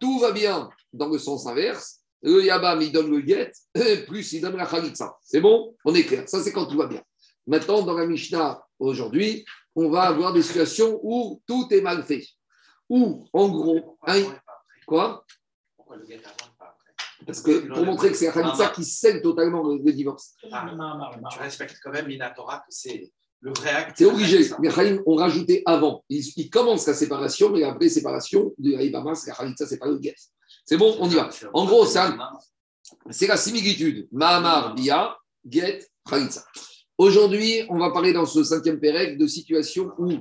[0.00, 2.01] Tout va bien dans le sens inverse.
[2.22, 3.52] Le Yabam, il donne le get,
[4.06, 5.16] plus il donne la Khalitsa.
[5.22, 5.74] C'est bon?
[5.84, 6.28] On est clair.
[6.28, 7.02] Ça, c'est quand tout va bien.
[7.46, 12.24] Maintenant, dans la Mishnah, aujourd'hui, on va avoir des situations où tout est mal fait.
[12.88, 13.98] Ou, en gros,
[14.86, 15.24] quoi?
[15.76, 16.06] Pourquoi le
[17.26, 20.36] Parce que pour montrer que c'est la Khalitsa qui scelle totalement le, divorce.
[20.42, 23.96] tu respectes quand même Minatora que c'est le vrai acte.
[23.98, 24.48] C'est obligé.
[24.60, 26.04] Mais Khalim, on rajoutait avant.
[26.08, 29.98] Il, commence la séparation, mais après séparation de Haïbama, c'est la Khalitsa, c'est pas le
[29.98, 30.14] guet.
[30.64, 31.30] C'est bon, on y va.
[31.52, 34.08] En gros, c'est la similitude.
[34.12, 35.16] Mahamar, Bia,
[35.48, 36.44] Get, Khalitsa.
[36.98, 40.12] Aujourd'hui, on va parler dans ce cinquième pérec de situations où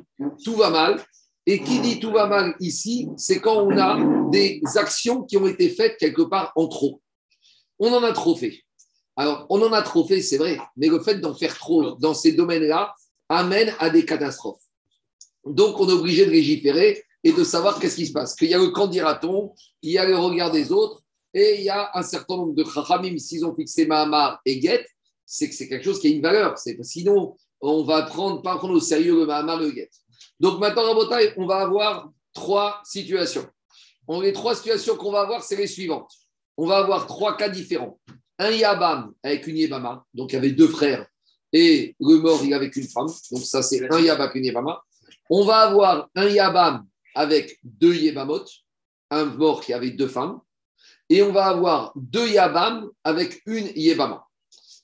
[0.44, 1.04] tout va mal.
[1.48, 5.48] Et qui dit tout va mal ici, c'est quand on a des actions qui ont
[5.48, 7.02] été faites quelque part en trop.
[7.80, 8.60] On en a trop fait.
[9.16, 12.14] Alors, on en a trop fait, c'est vrai, mais le fait d'en faire trop dans
[12.14, 12.94] ces domaines-là
[13.28, 14.62] amène à des catastrophes.
[15.44, 18.36] Donc, on est obligé de légiférer et de savoir qu'est-ce qui se passe.
[18.36, 21.02] Qu'il y a le candidaton, il y a le regard des autres,
[21.34, 24.86] et il y a un certain nombre de chachamim, s'ils ont fixé Mahamar et Get,
[25.26, 26.58] c'est que c'est quelque chose qui a une valeur.
[26.58, 29.90] Sinon, on va prendre, pas prendre au sérieux le Mahamar et le Get.
[30.40, 30.94] Donc maintenant,
[31.38, 33.48] on va avoir trois situations.
[34.22, 36.12] les trois situations qu'on va avoir, c'est les suivantes.
[36.58, 38.00] On va avoir trois cas différents.
[38.40, 41.06] Un Yabam avec une Yebama, donc il y avait deux frères,
[41.54, 43.08] et le mort, il avec une femme.
[43.32, 44.82] Donc ça, c'est un Yabam avec une Yebama.
[45.30, 48.46] On va avoir un Yabam avec deux Yebamot,
[49.10, 50.40] un mort qui avait deux femmes.
[51.10, 54.26] Et on va avoir deux Yabam avec une Yebama.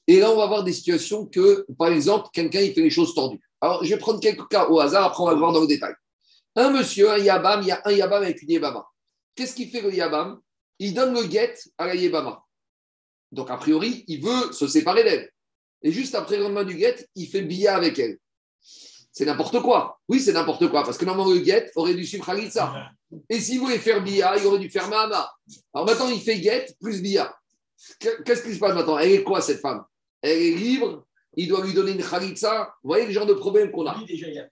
[0.08, 3.14] Et là, on va avoir des situations que, par exemple, quelqu'un il fait les choses
[3.14, 3.42] tordues.
[3.62, 5.68] Alors, je vais prendre quelques cas au hasard, après on va le voir dans le
[5.68, 5.94] détail.
[6.56, 8.86] Un monsieur, un Yabam, il y a un Yabam avec une Yebama.
[9.36, 10.40] Qu'est-ce qu'il fait le Yabam?
[10.80, 12.44] Il donne le guet à la Yebama.
[13.32, 15.32] Donc, a priori, il veut se séparer d'elle.
[15.82, 18.18] Et juste après le lendemain du guet, il fait bia avec elle.
[19.18, 20.00] C'est n'importe quoi.
[20.08, 22.92] Oui, c'est n'importe quoi, parce que normalement, le guet aurait dû suivre Khalitsa.
[23.28, 25.28] Et s'il voulait faire bia, il aurait dû faire Mahama.
[25.74, 27.36] Alors maintenant, il fait guet plus bia.
[28.00, 29.00] Qu'est-ce qui se passe maintenant?
[29.00, 29.84] Elle est quoi, cette femme?
[30.22, 31.04] Elle est libre?
[31.36, 32.76] Il doit lui donner une khalitsa?
[32.84, 33.98] Vous voyez le genre de problème qu'on a.
[33.98, 34.48] Lui, déjà, il a un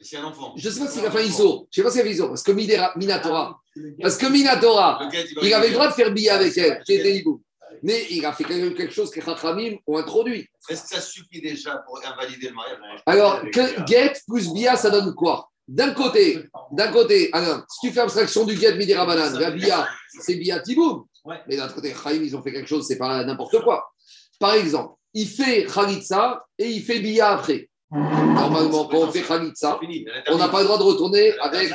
[0.00, 0.54] C'est un enfant.
[0.56, 1.68] Je ne sais pas s'il a fait un issour.
[1.70, 3.60] Je ne sais pas s'il a fait un Parce que Minatora.
[4.02, 5.08] Parce que Minatora,
[5.40, 7.40] il avait le droit de faire billet avec elle, qui était hibou.
[7.82, 10.48] Mais il a fait quelque chose que Khachamim ont introduit.
[10.68, 13.02] Est-ce que ça suffit déjà pour invalider le mariage?
[13.06, 13.40] Alors,
[13.86, 15.48] get plus bia, ça donne quoi?
[15.66, 19.86] D'un côté, d'un côté, Alain, si tu fais abstraction du get Midira Banane, la bia,
[20.20, 21.04] c'est bia tiboum.
[21.46, 23.90] Mais d'un côté, Chaim, ils ont fait quelque chose, c'est pas n'importe quoi.
[24.38, 27.68] Par exemple, il fait Khalitsa et il fait Bia après.
[27.90, 29.80] Normalement, quand on fait Khalitsa,
[30.28, 31.72] on n'a pas le droit de retourner avec.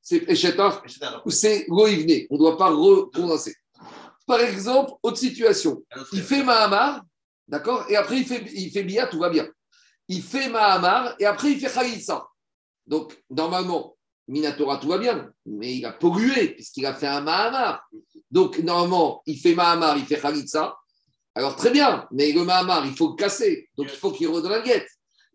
[0.00, 0.82] C'est Echetach
[1.24, 2.26] ou c'est Loïvné.
[2.30, 3.54] On ne doit pas reprononcer.
[4.26, 5.82] Par exemple, autre situation.
[6.12, 7.02] Il fait Mahamar,
[7.48, 9.48] d'accord Et après, il fait, il fait Bia, tout va bien.
[10.08, 12.26] Il fait Mahamar et après, il fait Khalitsa.
[12.86, 13.96] Donc, normalement,
[14.28, 15.30] Minatora, tout va bien.
[15.46, 17.88] Mais il a pollué puisqu'il a fait un Mahamar.
[18.30, 20.76] Donc, normalement, il fait Mahamar, il fait Khalitsa.
[21.34, 23.68] Alors très bien, mais le Mahamar, il faut le casser.
[23.76, 24.86] Donc il faut qu'il redonne un guet.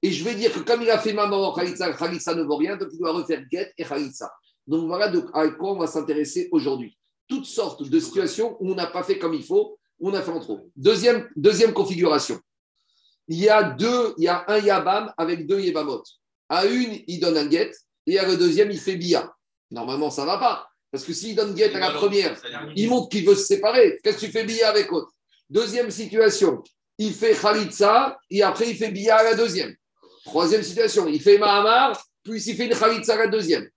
[0.03, 2.77] Et je vais dire que comme il a fait Mahamar Khalitsa, Khalitsa ne vaut rien,
[2.77, 4.31] donc il doit refaire guet et Khalitsa.
[4.67, 6.96] Donc voilà de, à quoi on va s'intéresser aujourd'hui.
[7.27, 10.21] Toutes sortes de situations où on n'a pas fait comme il faut, où on a
[10.21, 10.69] fait en trop.
[10.75, 12.39] Deuxième, deuxième configuration.
[13.27, 16.03] Il y a deux, il y a un Yabam avec deux Yebamot.
[16.47, 17.71] À une, il donne un guet,
[18.05, 19.29] et à le deuxième, il fait Bia.
[19.69, 20.69] Normalement, ça ne va pas.
[20.91, 22.39] Parce que s'il donne guet à la première,
[22.75, 23.99] il montre qu'il veut se séparer.
[24.01, 25.11] Qu'est-ce que tu fais Bia avec l'autre
[25.49, 26.63] Deuxième situation,
[26.97, 29.75] il fait Khalitsa et après il fait Bia à la deuxième.
[30.25, 33.69] Troisième situation, il fait Mahamar, puis il fait une Khalitsa à la deuxième.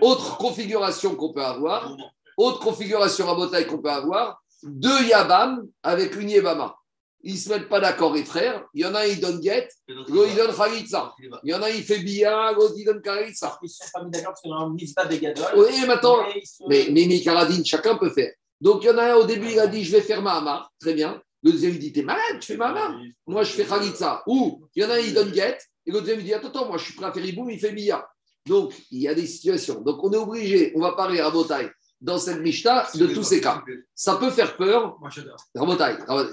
[0.00, 1.96] Autre configuration qu'on peut avoir,
[2.36, 6.76] autre configuration à Botaï qu'on peut avoir, deux Yabam avec une Yebama.
[7.22, 8.64] Ils ne se mettent pas d'accord, les frères.
[8.72, 11.12] Il y en a, un, il donne Get, l'autre, il donne Khalitsa.
[11.42, 13.58] Il y en a, il fait Bia, l'autre, il donne Khalitsa.
[13.62, 16.24] Ils ne sont pas mis d'accord parce qu'il y a un des Oui, maintenant,
[16.68, 18.32] mais, mais, mais chacun peut faire.
[18.60, 20.70] Donc, il y en a un, au début, il a dit, je vais faire Mahamar.
[20.78, 21.20] Très bien.
[21.42, 22.96] Le deuxième, il dit, t'es malade, tu fais Mahamar.
[23.26, 24.22] Moi, je fais Khalitsa.
[24.26, 25.58] Ou, il y en a un, il donne Get.
[25.84, 27.58] Et le deuxième, il dit, attends, attends, moi, je suis prêt à faire Iboum, il
[27.58, 28.06] fait Bia.
[28.46, 29.80] Donc, il y a des situations.
[29.80, 31.68] Donc, on est obligé, on va parler à Botaï
[32.00, 33.62] dans cette Mishnah de tous ces cas.
[33.94, 34.96] Ça peut faire peur.
[35.00, 35.10] Moi,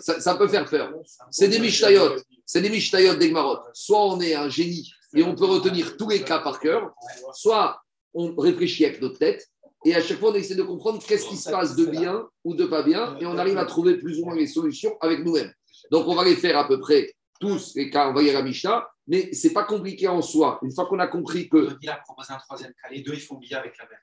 [0.01, 0.93] ça, ça peut faire peur.
[1.31, 3.59] C'est des Mishnayot, c'est des Mishnayot d'Egmarot.
[3.73, 6.91] Soit on est un génie et on peut retenir tous les cas par cœur,
[7.33, 7.81] soit
[8.13, 9.47] on réfléchit avec notre tête
[9.85, 12.55] et à chaque fois on essaie de comprendre qu'est-ce qui se passe de bien ou
[12.55, 15.51] de pas bien et on arrive à trouver plus ou moins les solutions avec nous-mêmes.
[15.91, 18.41] Donc on va les faire à peu près tous les cas, on va lire la
[18.41, 20.59] Mishnah, mais c'est pas compliqué en soi.
[20.63, 22.89] Une fois qu'on a compris que Il a proposé un troisième cas.
[22.89, 23.99] Les deux, ils font bien avec la même.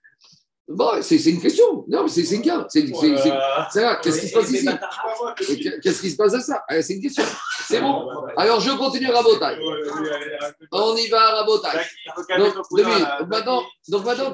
[0.72, 1.85] Bon, c'est une question.
[1.88, 2.64] Non, mais c'est une question.
[2.70, 2.85] C'est.
[4.02, 4.68] Qu'est-ce qui se passe ici?
[5.83, 6.62] Qu'est-ce qui se passe à ça?
[6.68, 7.24] Ah, C'est une question.
[7.66, 8.09] C'est bon.
[8.37, 9.59] Alors, je continue Rabotai.
[10.72, 11.68] On y va, Rabotai.
[12.38, 13.06] Donc, deux minutes.
[13.20, 14.33] Donc, maintenant, donc maintenant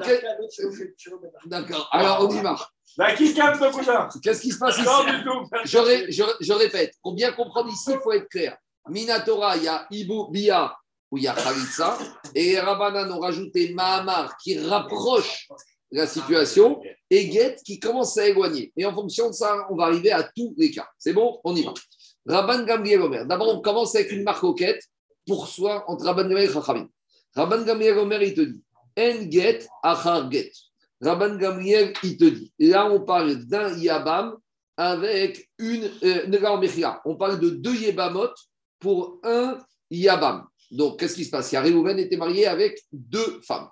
[1.45, 1.89] d'accord.
[1.91, 2.55] Alors, on y va.
[4.21, 4.85] Qu'est-ce qui se passe ici?
[5.65, 8.57] je, ré- je, je répète, pour bien comprendre ici, il faut être clair.
[8.89, 10.75] Minatora, il y a Ibu Bia,
[11.11, 11.97] où il y a Khalitsa,
[12.33, 15.47] et Rabbanan ont rajouté Mahamar, qui rapproche
[15.91, 18.71] la situation, et Get, qui commence à éloigner.
[18.75, 20.87] Et en fonction de ça, on va arriver à tous les cas.
[20.97, 21.39] C'est bon?
[21.43, 21.73] On y va.
[22.25, 23.25] Rabban Gamliel Omer.
[23.25, 24.83] D'abord, on commence avec une marque marcoquette
[25.25, 26.89] pour soi entre Rabban Gamliel et Chachamim.
[27.35, 28.63] Rabban Gamliel Omer, il te dit
[28.97, 30.51] En Get, Achar Get.
[31.01, 34.35] Rabban Gamliel, il te dit là, on parle d'un Yabam
[34.75, 36.97] avec une euh.
[37.05, 38.29] On parle de deux Yebamot
[38.79, 39.57] pour un
[39.89, 40.45] Yabam.
[40.69, 41.51] Donc, qu'est-ce qui se passe?
[41.51, 43.69] Il y a Réhouven était marié avec deux femmes.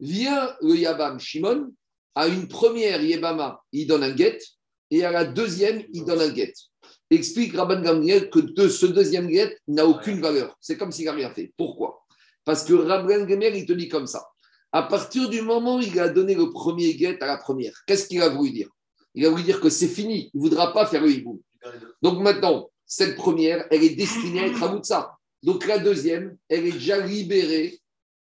[0.00, 1.72] Vient le Yabam Shimon,
[2.14, 4.38] à une première Yebama, il donne un get,
[4.90, 6.52] et à la deuxième, il donne un get.
[7.10, 10.56] Explique Rabban Gamliel que de ce deuxième get n'a aucune valeur.
[10.60, 11.52] C'est comme s'il n'a rien fait.
[11.56, 12.04] Pourquoi?
[12.44, 14.24] Parce que Rabban Gamliel, il te dit comme ça.
[14.72, 18.06] À partir du moment où il a donné le premier get à la première, qu'est-ce
[18.06, 18.68] qu'il a voulu dire?
[19.14, 21.42] Il a voulu dire que c'est fini, il ne voudra pas faire le hibou.
[22.00, 25.16] Donc maintenant, cette première, elle est destinée à être à ça.
[25.42, 27.79] Donc la deuxième, elle est déjà libérée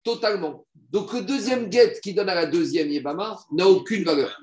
[0.07, 0.65] totalement.
[0.89, 4.39] Donc le deuxième get qui donne à la deuxième Yébama n'a aucune valeur.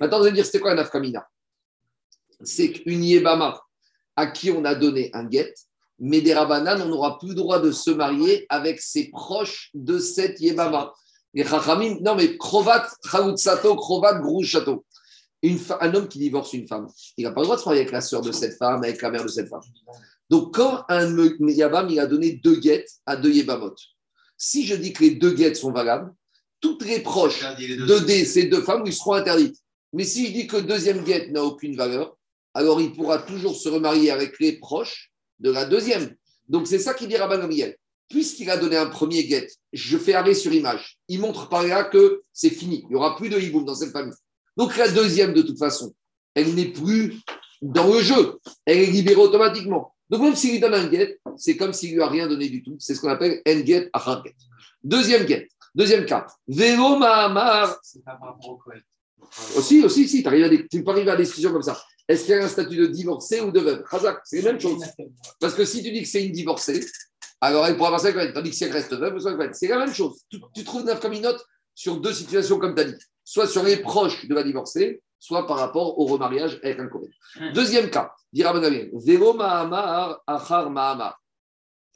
[0.00, 1.24] Maintenant, vous allez dire, c'était quoi un Afkamina?
[2.42, 3.60] C'est qu'une Yébama
[4.16, 5.54] à qui on a donné un get,
[6.00, 9.98] mais des Rabanan, on n'aura plus le droit de se marier avec ses proches de
[9.98, 10.92] cette Yébama.
[11.32, 12.88] Les Chachamim, non mais Krovat,
[13.36, 14.84] Sato, Krovat, Grouchato.
[15.80, 17.92] Un homme qui divorce une femme, il n'a pas le droit de se marier avec
[17.92, 19.60] la sœur de cette femme, avec la mère de cette femme.
[20.30, 21.06] Donc, quand un
[21.38, 23.74] Yabam, a donné deux guettes à deux Yébamot,
[24.36, 26.12] si je dis que les deux guettes sont valables,
[26.60, 29.56] toutes les proches de D, ces deux femmes, ils seront interdites.
[29.92, 32.16] Mais si je dis que deuxième guette n'a aucune valeur,
[32.54, 36.14] alors il pourra toujours se remarier avec les proches de la deuxième.
[36.48, 37.76] Donc, c'est ça qu'il dit Rabban Gamliel.
[38.08, 40.98] Puisqu'il a donné un premier guette, je fais arrêt sur image.
[41.08, 42.82] Il montre par là que c'est fini.
[42.84, 44.14] Il n'y aura plus de hiboum dans cette famille.
[44.56, 45.94] Donc, la deuxième, de toute façon,
[46.34, 47.20] elle n'est plus
[47.62, 48.38] dans le jeu.
[48.66, 49.93] Elle est libérée automatiquement.
[50.10, 52.62] Donc, même s'il lui donne un get, c'est comme s'il lui a rien donné du
[52.62, 52.76] tout.
[52.78, 54.34] C'est ce qu'on appelle en get achar get.
[54.82, 55.48] Deuxième get.
[55.74, 56.26] Deuxième cas.
[56.46, 57.78] Vélo Mahamar.
[57.82, 58.18] C'est pas.
[59.56, 61.80] Aussi, aussi, si, à des- tu peux arriver à des décisions comme ça.
[62.06, 63.82] Est-ce qu'il y a un statut de divorcé ou de veuve?
[63.90, 64.84] Khazak, c'est la même chose.
[65.40, 66.84] Parce que si tu dis que c'est une divorcée,
[67.40, 68.32] alors elle pourra passer avec elle.
[68.34, 69.18] Tandis que si elle reste veuve.
[69.52, 70.20] C'est la même chose.
[70.30, 71.42] Tu, tu trouves neuf comme une note
[71.74, 72.94] sur deux situations comme tu as dit.
[73.24, 77.10] Soit sur les proches de la divorcée, soit par rapport au remariage avec un Kohen.
[77.54, 81.18] Deuxième cas, dira Benamir, Vélo Mahamar, Achar Mahamar.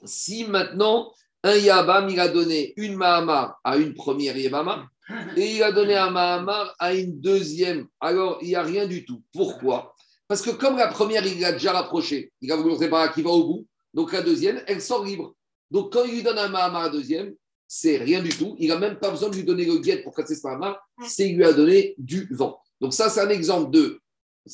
[0.05, 1.13] Si maintenant,
[1.45, 4.89] un Yabam, il a donné une Mahamar à une première Yabama,
[5.37, 9.05] et il a donné un Mahamar à une deuxième, alors il n'y a rien du
[9.05, 9.23] tout.
[9.35, 9.95] Pourquoi?
[10.27, 13.13] Parce que comme la première, il l'a déjà rapproché, il a voulu montrer par là
[13.13, 15.35] qu'il va au bout, donc la deuxième, elle sort libre.
[15.71, 17.35] Donc quand il lui donne un Mahamar à la deuxième,
[17.67, 18.57] c'est rien du tout.
[18.59, 21.29] Il n'a même pas besoin de lui donner le guet pour casser ce Mahamar, c'est
[21.29, 22.59] il lui a donné du vent.
[22.81, 24.01] Donc ça, c'est un exemple de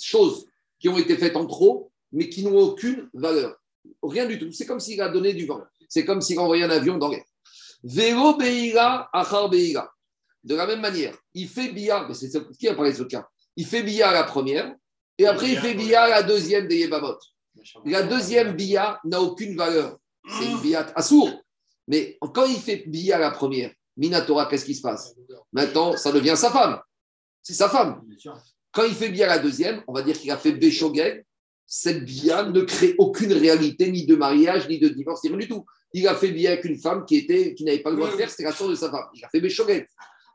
[0.00, 0.46] choses
[0.78, 3.56] qui ont été faites en trop, mais qui n'ont aucune valeur.
[4.02, 4.50] Rien du tout.
[4.52, 5.62] C'est comme s'il a donné du vent.
[5.88, 7.24] C'est comme s'il a envoyé un avion dans l'air.
[7.82, 9.90] Vélo Beira, Achar Beira.
[10.42, 13.26] De la même manière, il fait billard, mais c'est qui a parlé de ce cas
[13.56, 14.74] Il fait billard à la première,
[15.16, 17.18] et après il fait billard à la deuxième des Yebamot.
[17.87, 19.98] La deuxième billard n'a aucune valeur.
[20.28, 21.30] C'est une billard assour.
[21.88, 25.14] Mais quand il fait billard à la première, Minatora, qu'est-ce qui se passe?
[25.52, 26.80] Maintenant, ça devient sa femme.
[27.44, 28.02] C'est sa femme.
[28.72, 31.24] Quand il fait à la deuxième, on va dire qu'il a fait Béchogel.
[31.66, 35.48] Cette billard ne crée aucune réalité, ni de mariage, ni de divorce, ni rien du
[35.48, 35.64] tout.
[35.92, 38.16] Il a fait billard avec une femme qui, était, qui n'avait pas le droit de
[38.16, 39.04] faire, c'était la soeur de sa femme.
[39.14, 39.87] Il a fait Béchogel.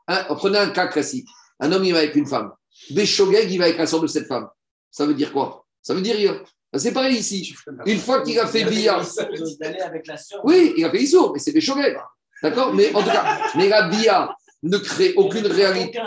[0.08, 1.28] Hein, prenez un cas classique.
[1.58, 2.52] Un homme, il va avec une femme.
[2.90, 4.48] Béchogeg, il va avec la soeur de cette femme.
[4.90, 5.66] Ça veut dire quoi?
[5.82, 6.42] Ça veut dire rien.
[6.72, 7.54] Ben, C'est pareil ici.
[7.86, 8.64] Une fois qu'il a fait
[10.16, 10.40] sœur.
[10.44, 11.96] Oui, il a fait Issour, mais c'est Béchogeg.
[12.42, 12.72] D'accord?
[12.72, 15.98] Mais en tout cas, mais la billard ne crée aucune réalité.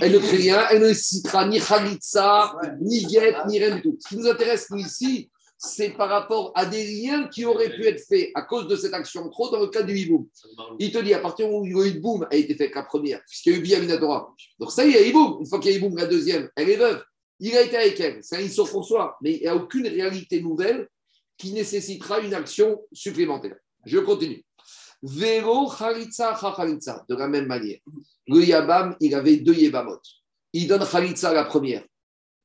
[0.00, 3.96] Elle ne crée rien, elle ne citera ni Khalitsa, ni Get, ni rien du tout.
[4.00, 7.86] Ce qui nous intéresse, nous, ici, c'est par rapport à des liens qui auraient pu
[7.86, 10.26] être faits à cause de cette action trop dans le cas du hiboum.
[10.78, 13.54] Il te dit, à partir où le hiboum a été fait la première, puisqu'il y
[13.56, 15.96] a eu Bia Minatora, donc ça y est, hiboum, une fois qu'il y a hiboum,
[15.96, 17.02] la deuxième, elle est veuve,
[17.40, 19.86] il a été avec elle, c'est un issur pour soi, mais il n'y a aucune
[19.86, 20.88] réalité nouvelle
[21.36, 23.56] qui nécessitera une action supplémentaire.
[23.84, 24.44] Je continue.
[25.02, 27.78] Vélo, Khalitsa, Khalitsa, de la même manière.
[28.26, 30.00] Le Yabam, il avait deux Yebamot.
[30.52, 31.84] Il donne Khalitsa la première.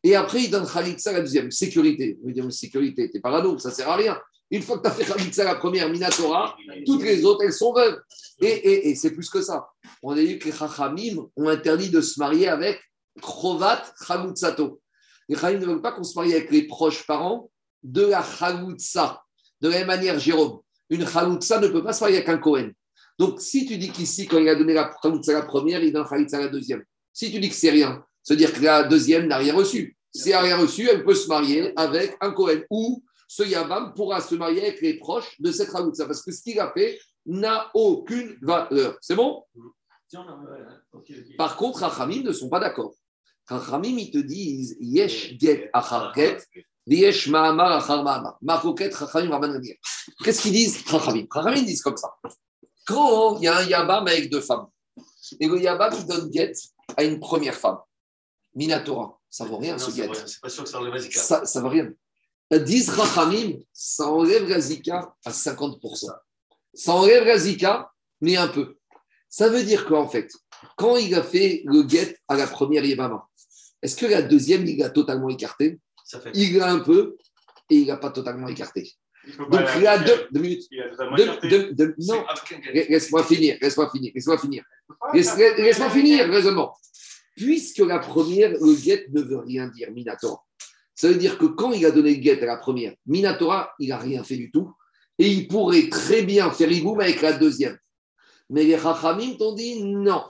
[0.04, 1.50] Et après, il donne Khalitsa la deuxième.
[1.52, 2.18] Sécurité.
[2.24, 4.20] Vous dire, sécurité, t'es parano, ça sert à rien.
[4.52, 7.74] Une fois que tu as fait Khalitsa la première, Minatora, toutes les autres, elles sont
[7.74, 8.00] veuves.
[8.40, 9.68] Et, et, c'est plus que ça.
[10.04, 12.80] On a dit que les Chachamim ont interdit de se marier avec
[13.22, 14.80] Krovat Khalutsato.
[15.28, 17.50] Les Chachamim ne veulent pas qu'on se marie avec les proches parents
[17.82, 19.24] de la Khalutsa.
[19.60, 22.72] De la même manière, Jérôme, une Khalitsa ne peut pas se marier avec un Cohen.
[23.18, 26.08] Donc, si tu dis qu'ici, quand il a donné la Khalitsa la première, il donne
[26.08, 26.84] Khalitsa la deuxième.
[27.12, 29.98] Si tu dis que c'est rien, c'est-à-dire que la deuxième n'a rien reçu.
[30.14, 32.62] Si elle n'a rien reçu, elle peut se marier avec un Cohen.
[32.70, 36.06] Ou ce Yavam pourra se marier avec les proches de cette Khalitsa.
[36.06, 38.98] Parce que ce qu'il a fait n'a aucune valeur.
[39.02, 39.44] C'est bon?
[41.38, 42.94] Par contre, Rachamim ne sont pas d'accord.
[43.48, 46.38] Rachamim, ils te disent Yesh get achar get
[46.86, 47.28] Qu'est-ce
[50.42, 51.26] qu'ils disent Chachamim?
[51.64, 52.14] Disent comme ça.
[52.86, 54.68] Quand il y a un Yabam avec deux femmes,
[55.40, 56.52] et le Yabam qui donne guet
[56.98, 57.78] à une première femme,
[58.56, 60.10] Minatora, ça ne vaut rien ce guet.
[60.26, 61.46] C'est pas sûr que ça enlève la zika.
[61.46, 61.90] Ça ne vaut rien.
[62.52, 66.12] Disent Chachamim, ça enlève la zika à 50%.
[66.74, 68.78] Ça enlève la zika, mais un peu.
[69.30, 70.30] Ça veut dire qu'en fait,
[70.76, 73.26] quand il a fait le guet à la première Yabama,
[73.82, 75.30] est-ce que la deuxième, il a totalement
[76.16, 77.18] écarté il a un peu
[77.70, 78.92] et il n'a pas totalement écarté.
[79.38, 80.70] Donc il a deux, minutes.
[82.00, 82.26] non,
[82.74, 84.64] laisse-moi finir, laisse-moi finir, laisse-moi finir.
[85.14, 86.76] Laisse-moi finir, raisonnement.
[87.36, 90.44] Puisque la première, le guet ne veut rien dire, Minatora.
[90.94, 93.90] Ça veut dire que quand il a donné le guet à la première, Minatora, il
[93.90, 94.72] n'a rien fait du tout.
[95.18, 97.78] Et il pourrait très bien faire Iboum avec la deuxième.
[98.50, 100.24] Mais les Rachamim t'ont dit non.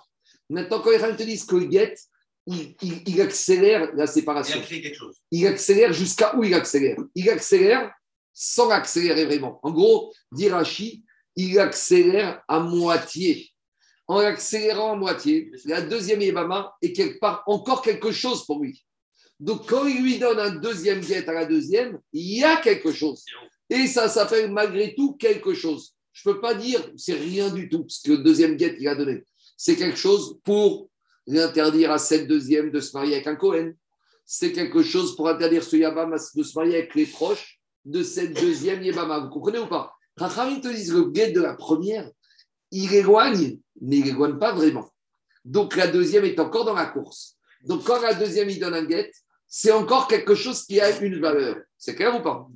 [0.50, 1.96] Maintenant, quand les Rachamim te disent que le guet,
[2.46, 4.58] il, accélère la séparation.
[4.58, 5.18] Il a créé quelque chose.
[5.32, 6.98] Il accélère jusqu'à où il accélère?
[7.16, 7.92] Il accélère
[8.34, 9.60] sans accélérer vraiment.
[9.64, 11.04] En gros, d'Irachi,
[11.36, 13.50] il accélère à moitié.
[14.08, 18.84] En accélérant à moitié, la deuxième Ibama est quelque part encore quelque chose pour lui.
[19.40, 22.92] Donc, quand il lui donne un deuxième guet à la deuxième, il y a quelque
[22.92, 23.24] chose.
[23.70, 25.96] Et ça s'appelle malgré tout quelque chose.
[26.12, 28.88] Je ne peux pas dire c'est rien du tout, ce que le deuxième guet il
[28.88, 29.24] a donné.
[29.58, 30.90] C'est quelque chose pour
[31.28, 33.74] interdire à cette deuxième de se marier avec un Cohen.
[34.26, 38.34] C'est quelque chose pour interdire ce Yabama de se marier avec les proches de cette
[38.40, 39.20] deuxième Yabama.
[39.20, 39.94] Vous comprenez ou pas?
[40.16, 42.10] Rachamim te dit le guet de la première,
[42.72, 44.90] il éloigne, mais il éloigne pas vraiment.
[45.44, 47.38] Donc la deuxième est encore dans la course.
[47.64, 49.12] Donc quand la deuxième il donne un guet,
[49.48, 51.58] c'est encore quelque chose qui a une valeur.
[51.78, 52.48] C'est clair ou pas?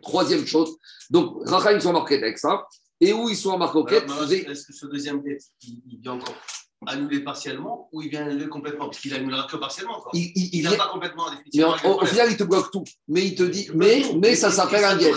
[0.00, 0.76] Troisième chose.
[1.10, 2.66] Donc Rachamim sont marqués avec ça.
[3.00, 4.08] Et où ils sont en marquette?
[4.48, 6.36] Est-ce que ce deuxième guet, il, il encore?
[6.86, 8.86] Annulé partiellement ou il vient annuler complètement?
[8.86, 10.00] Parce qu'il annulera que partiellement.
[10.00, 10.10] Quoi.
[10.14, 12.84] Il, il, vient pas complètement au, final, il te bloque tout.
[13.08, 15.12] Mais il te dit, mais, mais ça s'appelle un guet.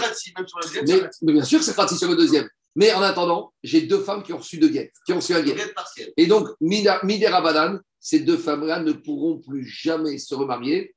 [0.88, 2.48] Mais, mais, bien sûr que c'est pratique sur le deuxième.
[2.76, 5.42] Mais en attendant, j'ai deux femmes qui ont reçu deux guettes, qui ont reçu un
[5.42, 5.56] guet.
[6.18, 10.94] Et donc, Midera Badan, ces deux femmes-là ne pourront plus jamais se remarier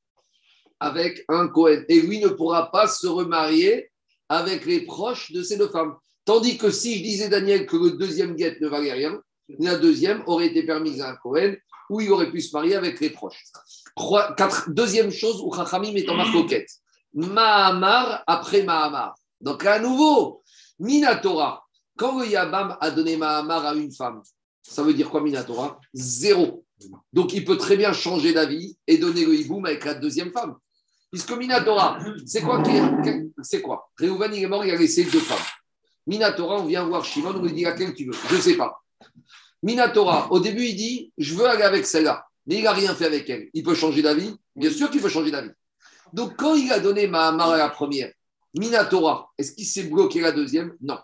[0.81, 1.83] avec un Cohen.
[1.89, 3.91] Et lui ne pourra pas se remarier
[4.29, 5.95] avec les proches de ces deux femmes.
[6.25, 9.19] Tandis que si je disais, Daniel, que le deuxième guet ne valait rien,
[9.59, 11.55] la deuxième aurait été permise à un Cohen
[11.91, 13.45] où il aurait pu se marier avec les proches.
[14.69, 16.69] deuxième chose où Chachamim est en marcoquette.
[17.15, 19.15] Mahamar après Mahamar.
[19.41, 20.43] Donc à nouveau,
[20.79, 21.65] Minatora.
[21.97, 24.23] Quand le Yabam a donné Mahamar à une femme,
[24.63, 26.65] ça veut dire quoi Minatora Zéro.
[27.13, 30.57] Donc il peut très bien changer d'avis et donner le hiboum avec la deuxième femme.
[31.11, 32.63] Puisque Minatora, c'est quoi
[33.43, 33.91] C'est quoi?
[33.97, 35.39] Réhouven, il est mort, il a laissé deux femmes.
[36.07, 38.13] Minatora, on vient voir Shimon, on lui dit laquelle tu veux?
[38.29, 38.79] Je ne sais pas.
[39.63, 43.07] Minatora, au début, il dit Je veux aller avec celle-là, mais il n'a rien fait
[43.07, 43.49] avec elle.
[43.55, 45.51] Il peut changer d'avis Bien sûr qu'il peut changer d'avis.
[46.13, 48.13] Donc, quand il a donné Mahamar à la première,
[48.59, 50.75] Minatora, est-ce qu'il s'est bloqué la deuxième?
[50.81, 50.99] Non.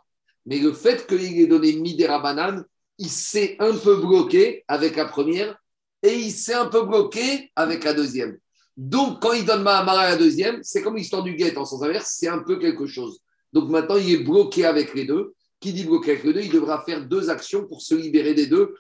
[0.47, 2.65] Mais le fait qu'il ait donné Midera Banane,
[2.99, 5.57] il s'est un peu bloqué avec la première
[6.03, 8.39] et il s'est un peu bloqué avec la deuxième.
[8.77, 11.83] Donc, quand il donne Mahamar à la deuxième, c'est comme l'histoire du guet en sens
[11.83, 13.21] inverse, c'est un peu quelque chose.
[13.53, 15.34] Donc maintenant, il est bloqué avec les deux
[15.65, 18.47] qui dit bloquer avec le deux, il devra faire deux actions pour se libérer des
[18.47, 18.75] deux.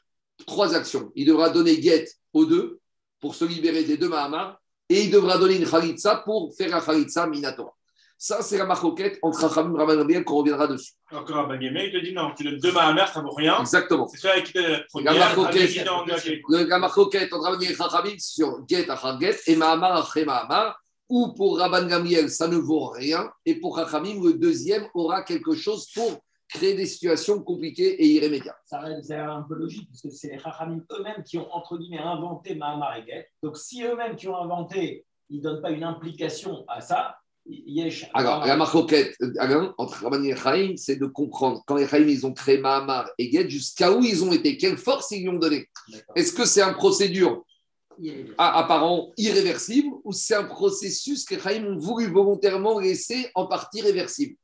[0.46, 1.10] Trois actions.
[1.14, 2.78] Il devra donner guet aux deux
[3.20, 4.60] pour se libérer des deux Mahamar
[4.90, 7.72] et il devra donner une Khalitsa pour faire la Khalitsa Minatora.
[8.18, 10.92] Ça, c'est la marcoquette entre Rachamim et Rabban qu'on reviendra dessus.
[11.10, 13.58] Encore Rabban il te dit non, tu donnes deux Mahamar, ça ne vaut rien.
[13.60, 14.06] Exactement.
[14.08, 15.14] C'est celui qui la première.
[16.68, 20.78] La marcoquette entre Rabban et Rachamim sur Get à Get et Mahamar après Mahamar.
[21.08, 25.54] ou pour Rabban Gamriel, ça ne vaut rien, et pour Rachamim, le deuxième aura quelque
[25.54, 28.58] chose pour créer des situations compliquées et irrémédiables.
[28.64, 31.98] Ça c'est un peu logique, parce que c'est les Rachamim eux-mêmes qui ont, entre guillemets,
[31.98, 32.98] inventé Mahamar.
[33.42, 37.16] Donc, si eux-mêmes qui ont inventé, ils ne donnent pas une implication à ça,
[37.46, 38.08] Yesh.
[38.14, 39.16] Alors, la marquette
[39.76, 43.30] entre Rabban et Chaim, c'est de comprendre quand les Chaim, ils ont créé Mahamar et
[43.30, 45.68] Get, jusqu'à où ils ont été, quelle force ils lui ont donné.
[46.14, 47.44] Est-ce que c'est un procédure
[48.38, 54.36] apparent irréversible ou c'est un processus que Chaim ont voulu volontairement laisser en partie réversible?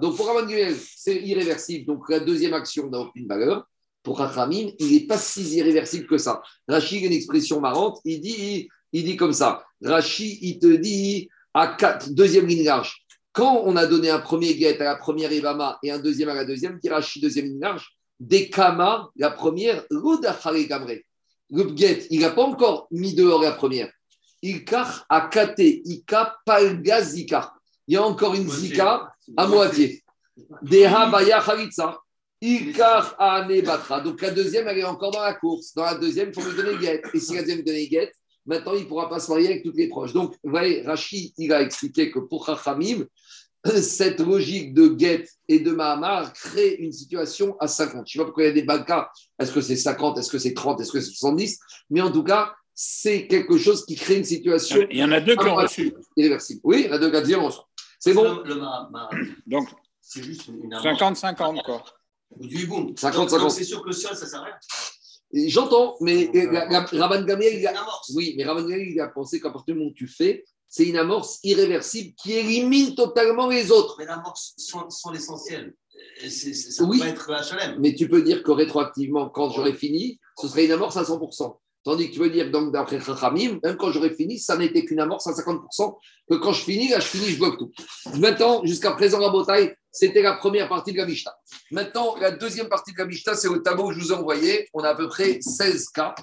[0.00, 0.48] Donc pour Rabban
[0.96, 1.86] c'est irréversible.
[1.86, 3.66] Donc la deuxième action n'a aucune valeur.
[4.02, 6.40] Pour Rachamim, il n'est pas si irréversible que ça.
[6.66, 7.98] Rachid a une expression marrante.
[8.04, 9.64] Il dit, il, dit comme ça.
[9.82, 13.04] Rachid, il te dit à quatre, deuxième ligne large.
[13.32, 16.34] Quand on a donné un premier guet à la première Ivama et un deuxième à
[16.34, 20.94] la deuxième, dit Rachid, deuxième ligne large, des Kama, la première, l'Odachare Gamre
[21.50, 23.90] le guet, il n'a pas encore mis dehors la première.
[24.42, 27.52] Il car a katé, ika palga zika.
[27.86, 30.02] Il y a encore une zika à moitié.
[34.00, 35.74] Donc la deuxième, elle est encore dans la course.
[35.74, 37.02] Dans la deuxième, il faut lui donner guet.
[37.12, 38.12] Et si la deuxième donne guet,
[38.46, 40.12] maintenant il ne pourra pas se marier avec toutes les proches.
[40.12, 43.04] Donc, vous voyez, Rachid, il a expliqué que pour Chachamim,
[43.82, 47.92] cette logique de guet et de Mahamar crée une situation à 50.
[47.92, 49.10] Je ne sais pas pourquoi il y a des cas.
[49.38, 51.58] Est-ce que c'est 50, est-ce que c'est 30, est-ce que c'est 70
[51.90, 54.86] Mais en tout cas, c'est quelque chose qui crée une situation.
[54.90, 55.92] Il y en a deux qui ont reçu.
[56.62, 57.58] Oui, il y en a deux qui ont reçu.
[57.98, 58.54] C'est bon Le.
[59.46, 59.68] Donc,
[60.00, 61.84] c'est juste une 50-50, quoi.
[62.30, 62.92] Ou du boum.
[62.92, 63.50] 50-50.
[63.50, 64.54] C'est sûr que le sol, ça sert à rien.
[65.48, 67.74] J'entends, mais la, Rabban Gamliel, il a,
[68.14, 70.84] oui, mais Rabban Gamliel, il a pensé qu'à partir du moment où tu fais, c'est
[70.84, 73.96] une amorce irréversible qui élimine totalement les autres.
[73.98, 75.74] Mais l'amorce sans l'essentiel,
[76.24, 77.00] euh, ça Oui.
[77.00, 77.76] peut être HLM.
[77.80, 81.58] Mais tu peux dire que rétroactivement, quand j'aurai fini, ce serait une amorce à 100%.
[81.84, 85.00] Tandis que tu peux dire, donc, d'après Chachamim, même quand j'aurai fini, ça n'était qu'une
[85.00, 85.96] amorce à 50%,
[86.28, 87.70] que quand je finis, là, je finis, je bloque tout.
[88.18, 91.34] Maintenant, jusqu'à présent, la bataille, c'était la première partie de la Mishnah.
[91.70, 94.68] Maintenant, la deuxième partie de la Mishnah, c'est le tableau que je vous ai envoyé.
[94.74, 96.14] On a à peu près 16 cas,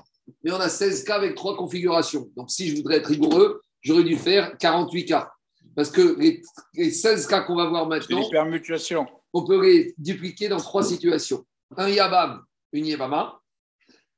[0.43, 2.29] mais on a 16 cas avec trois configurations.
[2.35, 5.31] Donc, si je voudrais être rigoureux, j'aurais dû faire 48 cas.
[5.75, 6.41] Parce que les,
[6.73, 8.21] les 16 cas qu'on va voir maintenant,
[9.33, 11.45] on peut les dupliquer dans trois situations.
[11.75, 12.41] Un Yabam,
[12.71, 13.39] une Yebama.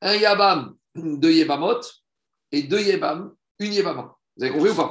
[0.01, 1.81] Un Yabam, deux Yebamot.
[2.51, 4.15] Et deux Yebam, une Yebama.
[4.35, 4.89] Vous avez compris ou pas?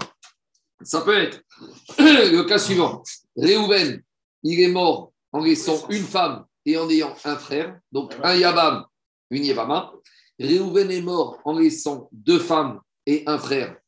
[0.83, 1.41] Ça peut être
[1.99, 3.03] le cas suivant.
[3.37, 4.03] Réhouven,
[4.43, 7.79] il est mort en laissant une femme et en ayant un frère.
[7.93, 8.85] Donc un Yabam,
[9.31, 9.93] une Yebama.
[10.39, 13.79] Réhouven est mort en laissant deux femmes et un frère.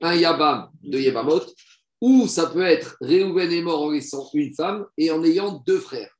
[0.00, 1.42] Un Yabam, deux Yebamot.
[2.00, 5.80] Ou ça peut être Réhouven est mort en laissant une femme et en ayant deux
[5.80, 6.16] frères.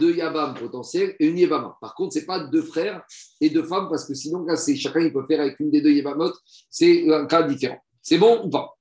[0.00, 1.76] Deux Yabam potentiels et une Yebama.
[1.80, 3.02] Par contre, ce n'est pas deux frères
[3.40, 5.90] et deux femmes parce que sinon, là, chacun il peut faire avec une des deux
[5.92, 6.32] Yebamot.
[6.70, 7.78] C'est un cas différent.
[8.02, 8.74] C'est bon ou pas?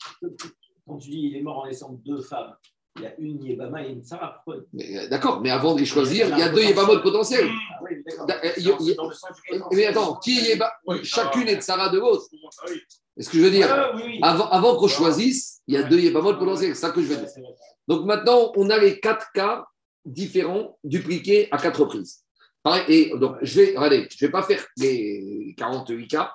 [0.87, 2.55] Quand tu dis il est mort en laissant deux femmes,
[2.95, 4.43] il y a une Yébama et une Sarah.
[4.47, 7.47] Euh, D'accord, mais avant de les choisir, il y a deux Yebamot potentiels.
[7.49, 8.25] Ah oui, d'accord.
[8.25, 10.71] Da- euh, Mais attends, qui Yeba-
[11.03, 12.23] Chacune est de Sarah de l'autre.
[12.31, 12.75] Ah oui.
[13.17, 13.67] C'est ce que je veux dire?
[13.69, 14.19] Ah, oui, oui.
[14.21, 16.75] Avant, avant qu'on choisisse, il y a deux Yebamot potentiels.
[16.75, 17.29] C'est ça que je veux dire.
[17.87, 19.65] Donc maintenant, on a les quatre cas
[20.05, 22.23] différents dupliqués à quatre reprises.
[22.61, 26.33] Pareil, Et donc, je vais, vais pas faire les 48 cas.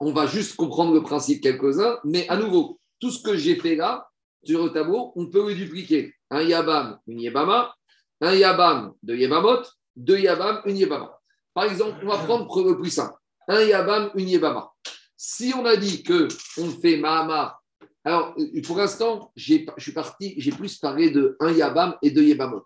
[0.00, 1.98] On va juste comprendre le principe quelques-uns.
[2.04, 4.08] Mais à nouveau, tout ce que j'ai fait là,
[4.44, 6.14] sur le tableau, on peut le dupliquer.
[6.30, 7.74] Un Yabam, une Yebama.
[8.20, 9.62] Un Yabam, deux Yebamot.
[9.94, 11.16] Deux Yabam, une Yebama.
[11.54, 13.14] Par exemple, on va prendre le plus simple.
[13.46, 14.72] Un Yabam, une Yebama.
[15.16, 16.26] Si on a dit que
[16.58, 17.62] on fait Mahamar
[18.04, 18.34] alors,
[18.66, 22.64] pour l'instant, j'ai- je suis parti, j'ai plus parlé de un Yabam et deux Yebamot.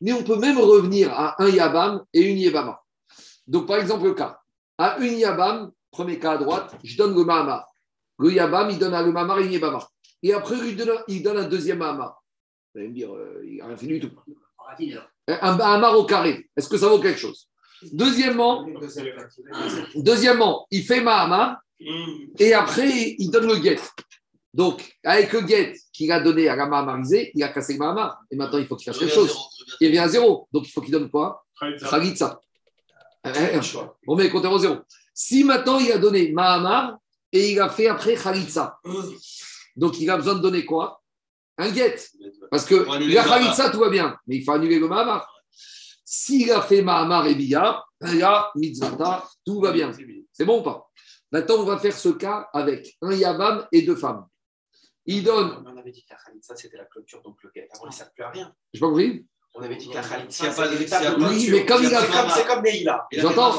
[0.00, 2.82] Mais on peut même revenir à un Yabam et une Yebama.
[3.46, 4.40] Donc, par exemple, le cas.
[4.78, 7.66] À une Yabam, premier cas à droite, je donne le Mahamar.
[8.18, 9.86] Le Yabam, il donne à le Mahamar et une Yebama.
[10.22, 10.56] Et après,
[11.08, 12.22] il donne, un deuxième Mahamar.
[12.72, 14.10] Vous allez me dire, euh, il n'a rien fait du tout.
[15.28, 17.48] Un Mahamar au carré, est-ce que ça vaut quelque chose?
[17.92, 18.66] Deuxièmement,
[19.94, 21.58] deuxièmement, il fait Mahamar
[22.38, 23.78] et après, il donne le guet.
[24.52, 28.20] Donc, avec le guet qu'il a donné à la Mahamarisée, il a cassé le Mahamar.
[28.30, 29.34] Et maintenant, il faut qu'il fasse quelque chose.
[29.80, 30.48] Il revient à zéro.
[30.52, 31.46] Donc, il faut qu'il donne quoi?
[31.88, 32.40] Khalitsa.
[33.24, 33.30] Eh,
[34.06, 34.78] On met le compteur au zéro.
[35.14, 36.98] Si maintenant, il a donné Mahamar
[37.32, 38.78] et il a fait après Khalitsa.
[39.76, 41.00] Donc, il a besoin de donner quoi?
[41.56, 41.96] Un guet.
[42.50, 43.22] Parce que il a.
[43.22, 44.18] Khalitsa, tout va bien.
[44.26, 45.32] Mais il faut annuler le Mahamar.
[46.04, 49.92] S'il a fait Mahamar et Bia, là, Mitzvata, tout va bien.
[50.32, 50.90] C'est bon ou pas?
[51.30, 54.26] Maintenant, on va faire ce cas avec un Yavam et deux femmes.
[55.06, 57.68] Il donne, On avait dit que la Khalitsa, c'était la clôture, donc le guet.
[57.74, 58.52] Avant, ça ne plus à rien.
[58.72, 61.24] je pas compris, On avait dit que la Khalitsa, a pas de- c'est l'étape de
[61.26, 63.06] Oui, mais comme il a C'est fait- comme- C'est comme Neila.
[63.12, 63.52] Il J'entends.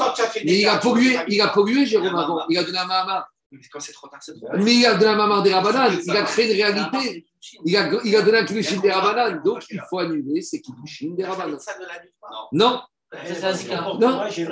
[0.44, 2.46] Mais il a pollué, il a pollué, Jérôme, Il a avant.
[2.48, 3.28] Il a donné un Mahamar.
[3.72, 4.56] Quand c'est trop tard, c'est trop tard.
[4.58, 7.24] Mais il a donné un mamar des Rabanan, il a créé une réalité.
[7.64, 9.40] Il a, il a donné un kiddushin des Rabanan.
[9.44, 11.58] Donc, il faut annuler ces kiddushin des Rabanan.
[11.60, 12.28] Ça ne l'annule pas.
[12.52, 12.82] Non,
[14.00, 14.24] Non.
[14.36, 14.48] il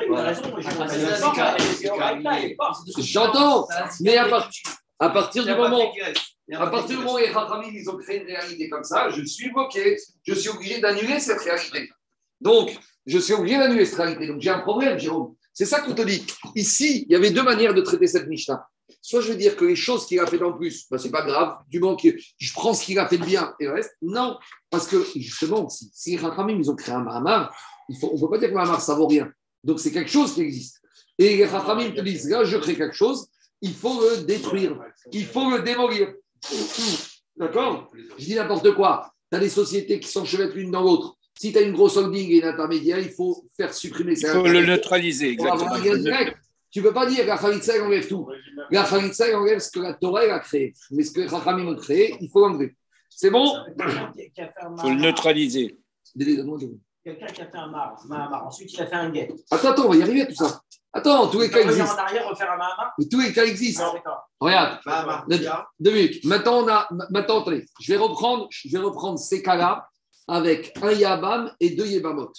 [2.22, 2.56] mais
[2.96, 3.66] il j'entends.
[4.00, 4.48] Mais à, part-
[5.00, 5.92] à partir Il du moment
[6.52, 9.24] À partir du moment où les Chachamim, ils ont créé une réalité comme ça, je
[9.24, 9.96] suis bloqué.
[10.26, 11.88] Je suis obligé d'annuler cette réalité.
[12.40, 12.76] Donc,
[13.06, 14.26] je suis obligé d'annuler cette réalité.
[14.26, 15.34] Donc, j'ai un problème, Jérôme.
[15.54, 16.24] C'est ça qu'on te dit.
[16.54, 18.66] Ici, il y avait deux manières de traiter cette Mishnah.
[19.00, 21.22] Soit je veux dire que les choses qu'il a fait en plus, ben, c'est pas
[21.22, 23.92] grave, du moment que je prends ce qu'il a fait de bien et le reste.
[24.02, 24.38] Non,
[24.68, 27.54] parce que justement, si, si les Chachamim, ils ont créé un Mahamar,
[27.88, 29.30] il faut, on ne peut pas dire que le Mahamar, ça vaut rien.
[29.62, 30.80] Donc, c'est quelque chose qui existe.
[31.18, 33.28] Et les Chachamim te disent, là, je crée quelque chose,
[33.60, 34.78] il faut le détruire.
[35.12, 36.14] Il faut le démolir.
[37.36, 37.90] D'accord?
[38.18, 39.12] Je dis n'importe quoi.
[39.30, 41.16] Tu as des sociétés qui s'enchevêtrent l'une dans l'autre.
[41.38, 44.28] Si tu as une grosse holding et une intermédiaire, il faut faire supprimer Il ces
[44.28, 45.76] faut le neutraliser, exactement.
[46.70, 48.28] Tu ne peux pas dire que la Khalitsa, enlève tout.
[48.70, 50.74] La Khalitsa, enlève ce que la Torah elle a créé.
[50.90, 52.76] Mais ce que les Chachamim ont créé, il faut l'enlever.
[53.08, 53.56] C'est bon?
[53.78, 55.78] Il faut le neutraliser.
[57.04, 58.44] Quelqu'un qui a fait un mar.
[58.46, 59.32] Ensuite, il a fait un guet.
[59.50, 60.62] Attends, attends, on va y arriver à tout ça.
[60.96, 61.94] Attends, tous les cas existent.
[61.94, 63.92] en arrière, refaire un tous les cas existent.
[64.40, 64.78] Regarde,
[65.80, 66.24] Deux- minutes.
[66.24, 69.88] Maintenant, on a, maintenant attendez, je vais reprendre, je vais reprendre ces cas-là
[70.28, 72.32] avec un Yabam et deux Yebamot.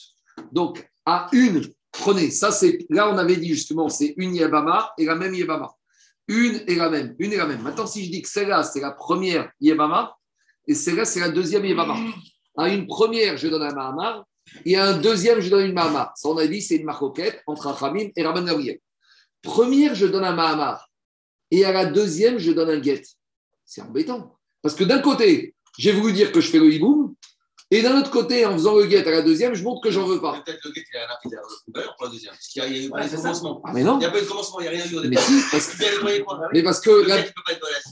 [0.54, 5.06] Donc, à une, prenez, ça c'est, là on avait dit justement, c'est une Yebama et
[5.06, 5.72] la même Yebama.
[6.30, 7.62] Une et la même, une et la même.
[7.62, 10.16] Maintenant, si je dis que celle-là, c'est la première Yebama
[10.66, 11.96] et celle-là, c'est la deuxième Yebama.
[12.58, 14.24] À une première, je donne un Mahamar
[14.66, 16.14] et à un deuxième, je donne une Mahamar.
[16.16, 18.80] Ça, on a dit, c'est une marcoquette entre Achamim et Rabban Gabriel.
[19.42, 20.90] Première, je donne un Mahamar
[21.52, 23.04] et à la deuxième, je donne un get.
[23.66, 24.38] C'est embêtant.
[24.62, 27.14] Parce que d'un côté, j'ai voulu dire que je fais le hiboum,
[27.72, 30.06] et d'un autre côté, en faisant le get à la deuxième, je montre que j'en
[30.06, 30.42] veux pas.
[30.46, 32.34] Peut-être le gars qui a un pour la deuxième.
[32.34, 33.62] Parce qu'il y a- il y a eu pas de commencement.
[33.66, 33.96] Ah, mais non.
[33.96, 35.24] Il n'y a pas eu de commencement, il n'y a rien eu au Mais départ.
[35.24, 35.76] si, parce
[36.54, 37.34] Mais parce que, la- il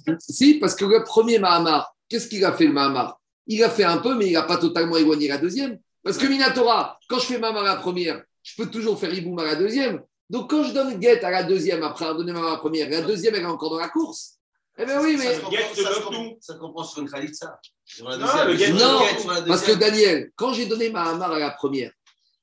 [0.07, 3.19] la si, parce que le premier Mahamar, qu'est-ce qu'il a fait le Mahamar?
[3.47, 5.79] Il a fait un peu, mais il n'a pas totalement éloigné la deuxième.
[6.03, 9.39] Parce que Minatora, quand je fais Mahamar à la première, je peux toujours faire hiboum
[9.39, 10.01] à la deuxième.
[10.29, 12.89] Donc quand je donne get à la deuxième, après avoir donné Mahamar à la première,
[12.89, 14.33] la deuxième, elle est encore dans la course.
[14.77, 17.19] Eh bien oui, mais ça se comprend- sur une la
[18.01, 18.17] Non,
[18.73, 18.99] non,
[19.47, 19.73] Parce que.
[19.73, 21.91] Daniel, quand j'ai donné Mahamar à la première,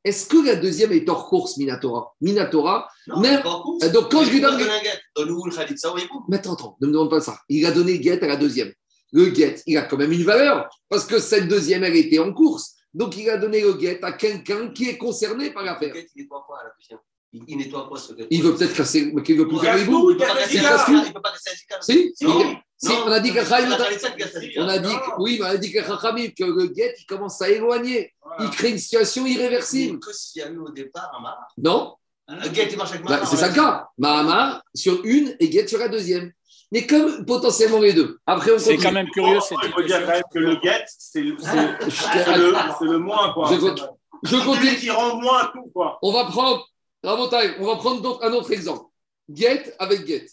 [0.05, 2.15] est-ce que la deuxième est hors course, Minatora?
[2.21, 3.85] Minatora, Non, même- course.
[3.85, 6.23] Euh, donc, quand Mais je lui donne- donner un get Donne-nous le Khalitsa ou Iboum.
[6.29, 7.39] Mais attends, attends, ne me demande pas ça.
[7.49, 8.73] Il a donné get à la deuxième.
[9.13, 12.33] Le get, il a quand même une valeur, parce que cette deuxième, elle était en
[12.33, 12.77] course.
[12.93, 15.95] Donc, il a donné le get à quelqu'un qui est concerné par Le l'affaire.
[15.95, 16.99] get, il nettoie quoi à la deuxième
[17.33, 19.61] Il il nettoie quoi ce get Il veut peut-être casser, mais qu'il veut plus Il
[19.63, 20.11] faire les bouts.
[20.11, 21.81] Il peut pas casser Il il Khalitsa.
[21.83, 22.57] Si, si, Non.
[22.77, 23.05] si, Non.
[23.07, 26.73] on a dit que on a dit, oui, on a dit que Chachamim, que le
[26.75, 28.13] get, il commence à éloigner.
[28.41, 30.01] Il crée une situation irréversible.
[30.01, 31.39] Que s'il y a eu au départ un mar.
[31.59, 31.95] Non
[32.27, 33.29] Un get, il marche avec Bah, mar.
[33.29, 33.89] C'est ça le cas.
[33.99, 36.33] Mahamar sur une et get sur la deuxième.
[36.73, 38.19] Mais comme potentiellement les deux.
[38.27, 40.85] Après, on C'est quand même curieux cette Il faut dire quand même que le get,
[40.87, 43.51] c'est le, c'est le, le moins, quoi.
[43.53, 43.89] Je continue.
[44.23, 44.77] Je continue.
[44.77, 45.99] qui rend moins tout, quoi.
[46.03, 46.65] On va prendre,
[47.03, 48.85] on va prendre donc un autre exemple.
[49.33, 50.27] Get avec get.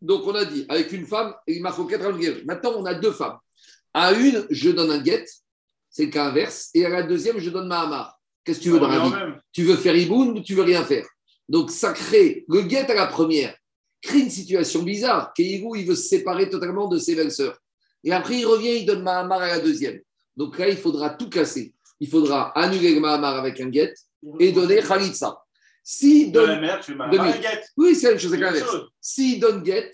[0.00, 3.12] Donc, on a dit, avec une femme, il m'a fait quatre Maintenant, on a deux
[3.12, 3.38] femmes.
[3.92, 5.24] À une, je donne un get,
[5.88, 8.18] c'est le cas inverse, et à la deuxième, je donne Mahamar.
[8.44, 9.12] Qu'est-ce que tu veux dans la vie?
[9.52, 11.06] Tu veux faire Iboun ou tu veux rien faire?
[11.48, 13.56] Donc, ça crée, le get à la première,
[14.06, 15.32] crée une situation bizarre.
[15.34, 17.58] Keïgou, il veut se séparer totalement de ses belles-sœurs.
[18.04, 20.00] Et après, il revient, il donne Mahamar à la deuxième.
[20.36, 21.74] Donc là, il faudra tout casser.
[22.00, 23.94] Il faudra annuler le Mahamar avec un get
[24.40, 25.38] et donner Khalitsa.
[25.82, 26.60] S'il De la donne.
[26.60, 26.96] mère, tu.
[27.76, 28.64] Oui, c'est la même chose avec.
[29.00, 29.92] S'il donne get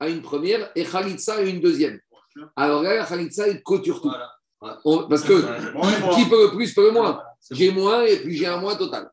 [0.00, 2.00] à une première et Khalitsa à une deuxième.
[2.56, 4.08] Alors là, Khalitsa, il clôture tout.
[4.08, 4.78] Voilà.
[4.84, 7.20] On- parce que Bon, qui peut le plus peut le moins.
[7.50, 9.10] J'ai moins et puis j'ai un moins total.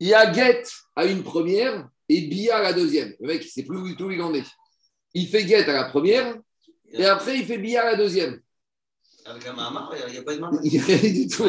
[0.00, 0.64] Il y a get
[0.96, 3.14] à une première et Bia à la deuxième.
[3.20, 4.46] Le mec, il ne sait plus du tout où il en est.
[5.14, 6.36] Il fait get à la première
[6.92, 8.40] et après il fait Bia à la deuxième.
[9.24, 10.52] Avec un Mahamar, il n'y a pas de mar.
[10.64, 11.44] Il n'y a rien du tout.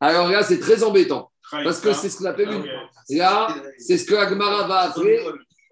[0.00, 2.54] Alors là, c'est très embêtant parce que c'est ce qu'on appelle Ah,
[3.08, 3.16] une.
[3.16, 5.24] Là, c'est ce que Agmara va appeler.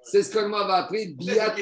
[0.05, 1.55] C'est ce qu'Agmara va appeler Biat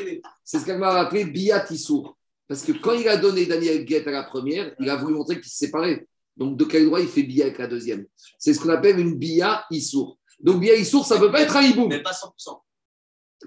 [0.45, 2.17] C'est ce qu'Agmar va appeler Biyat Issour.
[2.47, 5.41] Parce que quand il a donné Daniel Guet à la première, il a voulu montrer
[5.41, 6.07] qu'il se séparait.
[6.37, 8.07] Donc, de quel droit il fait Bia avec la deuxième?
[8.39, 10.20] C'est ce qu'on appelle une Bia Issour.
[10.43, 11.89] Donc, Bia Issour, ça ne peut pas être un hiboum.
[11.89, 12.59] Mais pas 100%.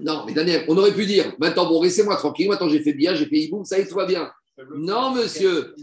[0.01, 3.13] Non, mais Daniel, on aurait pu dire maintenant, bon, laissez-moi tranquille, maintenant j'ai fait Bia,
[3.13, 4.31] j'ai fait hiboum, ça y est, tout va bien.
[4.75, 5.75] Non, monsieur,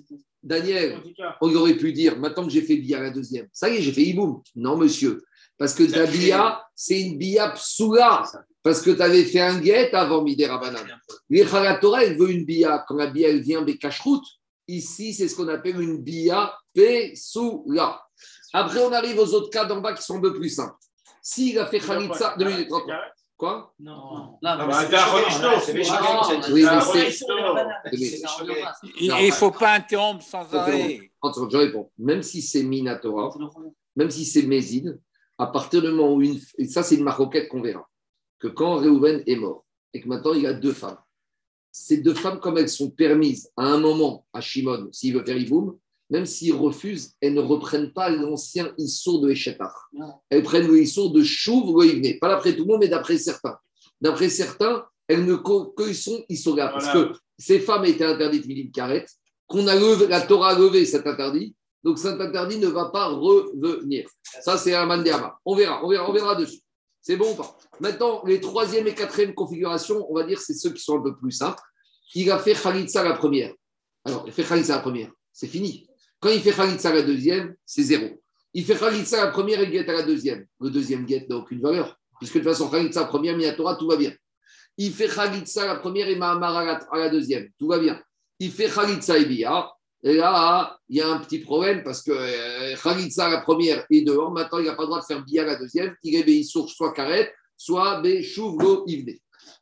[0.43, 0.99] Daniel,
[1.41, 3.93] on aurait pu dire maintenant que j'ai fait Bia la deuxième, ça y est, j'ai
[3.93, 4.43] fait hiboum.
[4.57, 5.23] Non, monsieur,
[5.57, 8.25] parce que ta Bia, c'est une Bia Psoula.
[8.63, 11.01] Parce que tu avais fait un guet avant Midera Banane.
[11.31, 11.47] Les
[11.81, 12.85] Torah, elle veut une bia.
[12.87, 14.27] Quand la bia, elle vient des cacheroutes,
[14.69, 18.03] ici, c'est ce qu'on appelle une bia Pessoula.
[18.53, 20.77] Après, on arrive aux autres cas d'en bas qui sont un peu plus simples.
[21.23, 22.87] S'il a fait Khalitsa, deux minutes, attends.
[23.37, 24.39] Quoi Non.
[24.43, 25.47] Bah, mais c'est- Rolishto.
[29.01, 31.11] Il ne faut pas interrompre sans arrêt.
[31.51, 31.91] Je réponds.
[31.99, 33.31] Même si c'est Minatora,
[33.97, 34.99] même si c'est Mézid,
[35.39, 36.39] à partir du moment où une.
[36.59, 37.89] Et ça, c'est une maroquette qu'on verra.
[38.39, 39.65] Que quand Réhouven est mort
[39.95, 40.99] et que maintenant il a deux femmes,
[41.73, 45.37] ces deux femmes, comme elles sont permises à un moment à Shimon, s'il veut faire
[45.37, 45.79] Iboum,
[46.11, 49.91] même s'il refuse, elles ne reprennent pas l'ancien Issour de Eshetar.
[50.29, 52.19] Elles prennent le Issour de Chouv ou Ivne.
[52.19, 53.57] Pas d'après tout le monde, mais d'après certains.
[54.01, 56.69] D'après certains, elles ne que sont Issoga.
[56.69, 59.07] Parce que ces femmes étaient interdites Milim Karet,
[59.47, 61.55] qu'on a levé, la Torah a levé cet interdit.
[61.83, 64.09] Donc cet interdit ne va pas revenir.
[64.43, 65.39] Ça, c'est un mandéama.
[65.45, 66.61] On verra, on verra, on verra dessus.
[67.01, 67.57] C'est bon ou pas?
[67.81, 71.17] Maintenant, les troisième et quatrième configurations, on va dire, c'est ceux qui sont un peu
[71.17, 71.63] plus simples.
[72.15, 73.55] Il a fait Khalitsa la première.
[74.05, 75.90] Alors, il fait Khalitsa la première, c'est fini.
[76.21, 78.23] Quand il fait Khalitsa la deuxième, c'est zéro.
[78.53, 80.47] Il fait Khalitsa la première et guette à la deuxième.
[80.61, 83.97] Le deuxième guette n'a aucune valeur, puisque de toute façon, Khalitsa première, Minatora, tout va
[83.97, 84.13] bien.
[84.77, 88.01] Il fait Khalitsa la première et Mahamar à la, à la deuxième, tout va bien.
[88.39, 89.71] Il fait Khalitsa et Bia.
[90.03, 92.75] Et là, il y a un petit problème parce que euh,
[93.17, 94.33] la première est dehors.
[94.33, 95.95] Maintenant, il n'a pas le droit de faire Bia la deuxième.
[96.03, 99.15] Il est soit Karet, soit Béchouvlo Ivne.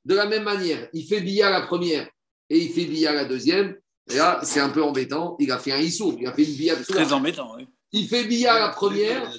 [0.05, 2.09] De la même manière, il fait Bia la première
[2.49, 3.77] et il fait Bia la deuxième.
[4.11, 5.37] Et là, c'est un peu embêtant.
[5.39, 6.77] Il a fait un Issour, il a fait une Bia.
[6.77, 7.67] Très embêtant, oui.
[7.93, 9.31] Il fait Bia la première.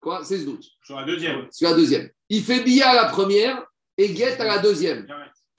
[0.00, 0.64] Quoi C'est ce doute.
[0.84, 1.46] Sur la deuxième.
[1.50, 2.08] C'est la deuxième.
[2.28, 3.64] Il fait Bia à la première
[3.96, 5.06] et Guette à la deuxième.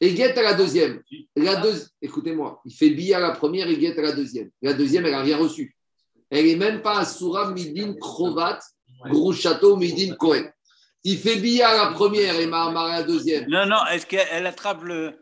[0.02, 1.02] Et Guette à la deuxième.
[1.36, 1.76] La deux...
[2.02, 4.50] Écoutez-moi, il fait Bia à la première et Guette à la deuxième.
[4.62, 5.76] La deuxième, elle n'a rien reçu.
[6.30, 8.60] Elle n'est même pas à Soura Midin Krovat,
[9.06, 10.50] Gros Château Midin Kohen.
[11.04, 13.46] Il fait Bia à la première et Mahamar à la deuxième.
[13.50, 15.14] Non, non, est-ce qu'elle attrape le,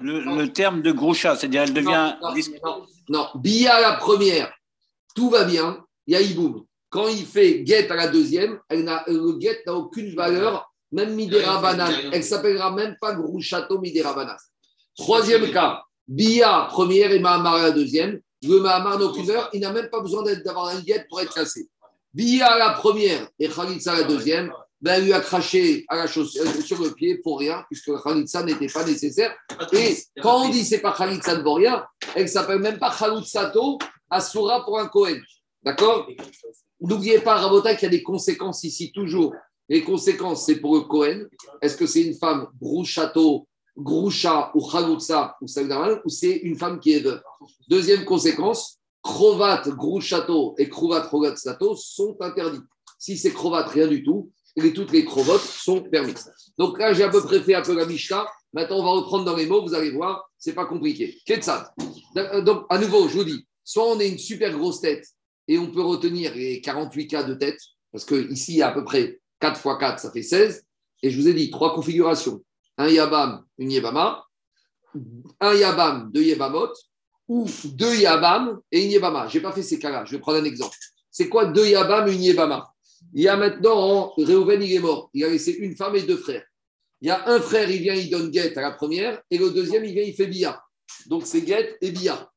[0.00, 2.14] le, le terme de gros chat C'est-à-dire, elle devient.
[2.20, 2.34] Non, non,
[2.64, 3.28] non, non.
[3.36, 4.52] Bia à la première,
[5.14, 6.64] tout va bien, il y a Iboum.
[6.90, 11.14] Quand il fait Guette à la deuxième, elle n'a- le Guette n'a aucune valeur, même
[11.14, 11.60] Midera.
[12.12, 14.36] Elle s'appellera même pas Gros Château Midera.
[14.96, 18.20] Troisième cas, Bia première et Mahamar à la deuxième.
[18.42, 21.32] Le Mahamar n'a aucune valeur, il n'a même pas besoin d'avoir un Guette pour être
[21.32, 21.66] classé.
[22.12, 24.52] Bia à la première et Khalitsa à la deuxième,
[24.84, 28.42] ben, lui a craché à la chaussure, euh, sur le pied pour rien, puisque Khalitsa
[28.42, 29.34] n'était pas nécessaire.
[29.72, 33.78] Et quand on dit c'est pas Khalitsa de Boria, elle s'appelle même pas Khalitsato
[34.10, 35.16] Asura pour un Cohen.
[35.62, 36.06] D'accord?
[36.78, 39.32] N'oubliez pas, Rabota, qu'il y a des conséquences ici, toujours.
[39.70, 41.28] Les conséquences, c'est pour le Cohen.
[41.62, 46.78] Est-ce que c'est une femme Grouchato, Groucha ou Khaloutsa ou Sagdaran, ou c'est une femme
[46.78, 47.22] qui est veuve?
[47.70, 52.60] Deuxième conséquence, Krovat, Grouchato et Krovat, Rogatsato sont interdits.
[52.98, 56.30] Si c'est Krovat, rien du tout, et toutes les crovotes sont permises.
[56.58, 58.26] Donc là, j'ai à peu près fait un peu la Mishnah.
[58.52, 61.18] Maintenant, on va reprendre dans les mots, vous allez voir, c'est pas compliqué.
[61.26, 61.74] Ketsat.
[62.44, 65.04] Donc, à nouveau, je vous dis, soit on est une super grosse tête
[65.48, 67.58] et on peut retenir les 48 cas de tête,
[67.92, 70.64] parce que ici, il y a à peu près 4 x 4, ça fait 16.
[71.02, 72.42] Et je vous ai dit, trois configurations.
[72.78, 74.24] Un Yabam, une Yebama,
[75.40, 76.72] un Yabam, deux Yebamot,
[77.28, 79.28] ou deux Yabam et une Yebama.
[79.28, 80.76] Je n'ai pas fait ces cas-là, je vais prendre un exemple.
[81.10, 82.73] C'est quoi deux Yabam et une Yebama?
[83.14, 85.08] Il y a maintenant, Réhouven, il est mort.
[85.14, 86.44] Il a laissé une femme et deux frères.
[87.00, 89.50] Il y a un frère, il vient, il donne guette à la première, et le
[89.50, 90.62] deuxième, il vient, il fait bia.
[91.06, 92.30] Donc c'est guette et bia.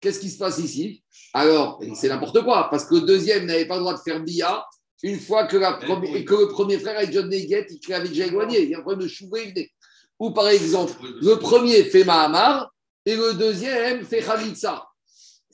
[0.00, 1.02] Qu'est-ce qui se passe ici?
[1.34, 4.64] Alors, c'est n'importe quoi, parce que le deuxième n'avait pas le droit de faire bia
[5.02, 8.26] une fois que, la première- que le premier frère a donné guette, il avait déjà
[8.26, 8.62] éloigné.
[8.62, 9.70] Il y a un problème de chouvé, il venait.
[10.18, 12.70] Ou par exemple, le premier fait Mahamar
[13.06, 14.86] et le deuxième fait Khalitsa.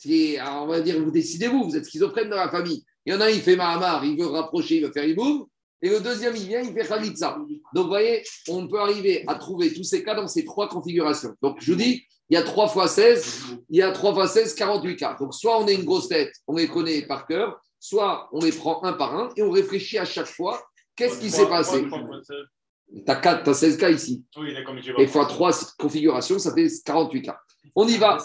[0.07, 2.85] On va dire, vous décidez-vous, vous êtes schizophrène dans la famille.
[3.07, 5.47] Il y en a un, il fait Mahamar, il veut rapprocher, il veut faire Iboum.
[5.81, 7.39] Et le deuxième, il vient, il fait Khalitsa.
[7.73, 11.35] Donc, vous voyez, on peut arriver à trouver tous ces cas dans ces trois configurations.
[11.41, 14.27] Donc, je vous dis, il y a 3 fois 16, il y a 3 fois
[14.27, 15.17] 16, 48 cas.
[15.21, 18.51] Donc, soit on est une grosse tête, on les connaît par cœur, soit on les
[18.51, 20.61] prend un par un et on réfléchit à chaque fois
[20.97, 21.85] qu'est-ce qui s'est passé?
[21.85, 24.25] Tu as, 4, tu as 16 cas ici.
[24.37, 24.53] Oui,
[24.99, 27.39] Et fois 3 configurations, ça fait 48 cas.
[27.75, 28.19] On y va.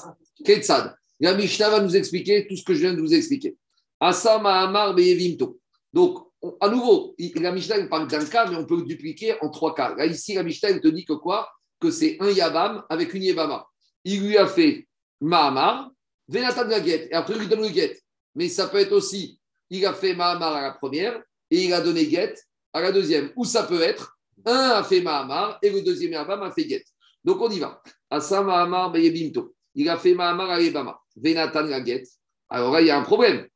[0.44, 0.96] Ketsad.
[1.20, 3.56] La Mishnah va nous expliquer tout ce que je viens de vous expliquer.
[4.02, 5.60] Asa Mahamar Beyevimto.
[5.94, 9.50] Donc, on- à nouveau, la Mishnah parle d'un cas, mais on peut le dupliquer en
[9.50, 9.94] trois cas.
[9.96, 11.48] Là, ici, la Mishnah te dit que quoi?
[11.80, 13.66] Que c'est un Yabam avec une Yebama.
[14.04, 14.88] Il lui a fait
[15.22, 15.92] Mahamar,
[16.28, 18.02] Venatan la guette, et après il lui donne le guette.
[18.34, 19.40] Mais ça peut être aussi,
[19.70, 21.22] il a fait Mahamar à la première,
[21.52, 22.44] et il a donné guette
[22.74, 23.32] à la deuxième.
[23.36, 26.88] Ou ça peut être, un a fait Mahamar, et le deuxième Yabam a fait guette.
[27.24, 27.82] Donc on y va.
[28.10, 29.54] Asa Mahamar Beyebimto.
[29.76, 31.00] Il a fait Mahamar à Yebama.
[31.16, 32.08] Venatan la guette.
[32.50, 33.48] Alors là, il y a un problème.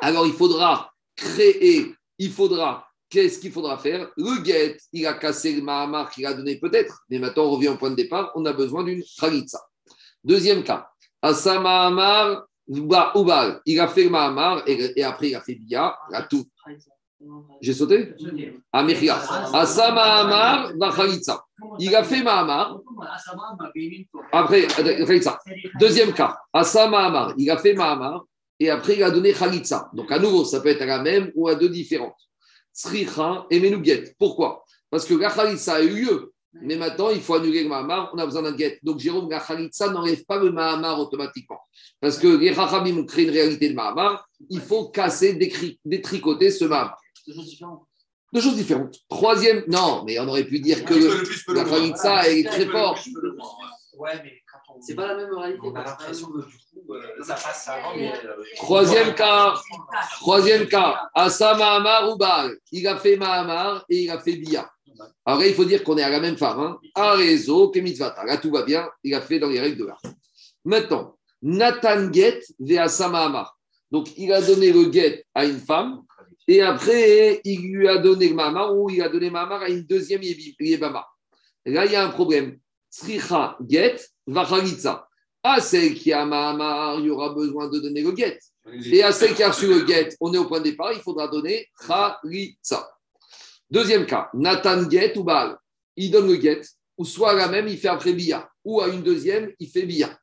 [0.00, 4.10] Alors il faudra créer, il faudra, qu'est-ce qu'il faudra faire?
[4.16, 7.68] Le guet, il a cassé le Mahamar qu'il a donné peut-être, mais maintenant on revient
[7.68, 9.60] au point de départ, on a besoin d'une Khalitsa.
[10.24, 10.88] Deuxième cas,
[11.20, 16.16] Asa Mahamar Ubal, il a fait le Mahamar et, après il a fait Bia, il
[16.16, 16.44] a tout.
[17.60, 18.14] J'ai sauté?
[18.72, 19.16] Ah, Mechia.
[19.52, 21.44] Asa Mahamar Khalitsa.
[21.78, 22.80] Il a fait Mahamar.
[24.32, 25.38] Après, Khalitsa.
[25.78, 26.36] Deuxième cas.
[26.52, 27.34] Asa Mahamar.
[27.36, 28.24] Il a fait Mahamar.
[28.62, 29.90] Et après, il a donné Khalitsa.
[29.92, 32.14] Donc, à nouveau, ça peut être à la même ou à deux différentes.
[32.72, 34.14] Sricha et Menuget.
[34.20, 34.64] Pourquoi?
[34.88, 36.32] Parce que la Khalitsa a eu lieu.
[36.60, 38.78] Mais maintenant, il faut annuler le Mahamar, on a besoin d'un get.
[38.84, 41.58] Donc, Jérôme, la Khalitsa n'enlève pas le Mahamar automatiquement.
[41.98, 45.34] Parce que les Rachamim ont créé une réalité de Mahamar, il faut casser,
[45.84, 47.00] détricoter ce Mahamar.
[47.26, 47.82] Deux choses différentes.
[48.32, 48.96] Deux choses différentes.
[49.08, 51.64] Troisième, non, mais on aurait pu dire que le la.
[51.64, 52.96] Khalitsa est très fort.
[53.98, 54.80] Ouais, mais quand on.
[54.80, 55.60] C'est pas la même réalité.
[55.64, 59.54] On a l'impression que du coup, euh, euh, Troisième cas,
[60.20, 62.56] troisième cas, Asa Mahamar ou Baal?
[62.70, 64.70] Il a fait Mahamar et il a fait Bia.
[65.24, 66.60] Alors là, il faut dire qu'on est à la même femme.
[66.60, 66.78] Hein.
[66.94, 68.24] Arezo, Kemitzvata.
[68.24, 68.88] Là, tout va bien.
[69.02, 70.02] Il a fait dans les règles de l'art.
[70.64, 73.56] Maintenant, Nathan Get ve Asa Mahamar.
[73.90, 76.02] Donc, il a donné le get à une femme
[76.48, 79.82] et après, il lui a donné le Mahamar ou il a donné Mahamar à une
[79.82, 81.06] deuxième Yebama.
[81.64, 82.58] Et là, il y a un problème.
[82.90, 85.08] Sricha Get va Khalitsa.
[85.42, 88.38] À celle qui a Mahamar, il y aura besoin de donner le get.
[88.84, 91.00] Et à celle qui a reçu le get, on est au point de départ, il
[91.00, 91.68] faudra donner.
[93.70, 95.56] Deuxième cas, Nathan get ou Baal.
[95.96, 96.62] Il donne le get,
[96.96, 99.84] ou soit à la même, il fait après Bia, ou à une deuxième, il fait
[99.84, 100.16] Bia.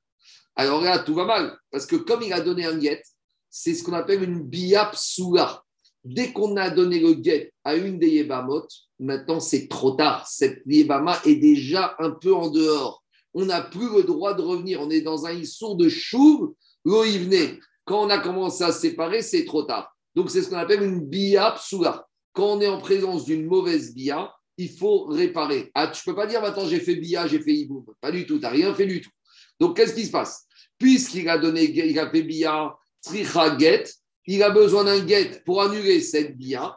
[0.55, 3.01] Alors là, tout va mal, parce que comme il a donné un get,
[3.49, 5.63] c'est ce qu'on appelle une Bia psoula.
[6.03, 8.67] Dès qu'on a donné le get à une des Yebamot,
[8.99, 10.25] maintenant c'est trop tard.
[10.27, 13.03] Cette Yebama est déjà un peu en dehors.
[13.33, 14.81] On n'a plus le droit de revenir.
[14.81, 16.53] On est dans un issour de chouv,
[16.85, 17.59] venait.
[17.85, 19.95] Quand on a commencé à séparer, c'est trop tard.
[20.15, 22.07] Donc c'est ce qu'on appelle une Bia psoula.
[22.33, 25.71] Quand on est en présence d'une mauvaise Bia, il faut réparer.
[25.73, 27.85] Ah, tu peux pas dire maintenant j'ai fait Bia, j'ai fait Iboum.
[28.01, 29.09] Pas du tout, tu n'as rien fait du tout.
[29.59, 30.45] Donc qu'est-ce qui se passe?
[30.77, 33.85] Puisqu'il a donné, il a fait Bia, Tricha Get,
[34.25, 36.75] il a besoin d'un get pour annuler cette Bia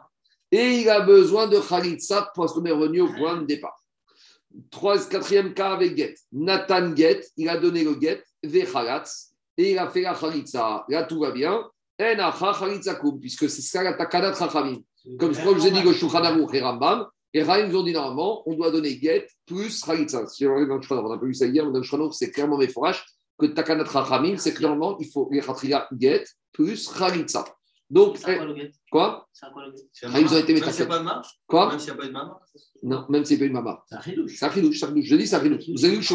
[0.51, 3.82] et il a besoin de Khalitsa parce qu'on est revenu au point de départ.
[4.69, 6.15] Trois, quatrième cas avec get.
[6.31, 10.85] Nathan Get, il a donné le get, Vechalatz, et il a fait la Khalitsa.
[10.89, 11.63] Là, tout va bien.
[11.99, 12.31] En
[13.19, 14.77] puisque c'est ça la Takadat Chachamim.
[15.19, 17.83] Comme je que vous ai dit que Shulchan Aruch et Rambam, et Rahim nous ont
[17.83, 20.27] dit normalement, on doit donner get plus Khalitsa.
[20.27, 23.03] Si on le n'a pas vu ça hier, mais dans le c'est clairement mes fourrages
[23.39, 25.41] que Takanat Chachamim, c'est clairement, il faut les
[25.99, 27.45] get plus Khalitsa.
[27.89, 29.45] Donc, C'est eh, quoi C'est
[30.19, 31.69] ils ont été Même s'il n'y a pas de main Quoi?
[31.69, 32.13] Même s'il n'y a pas de
[32.81, 33.83] Non, même si c'est pas une mama.
[33.87, 34.79] C'est un ridouche.
[34.79, 35.01] C'est.
[35.01, 35.39] Je dis c'est.
[35.39, 36.05] Vous avez vu.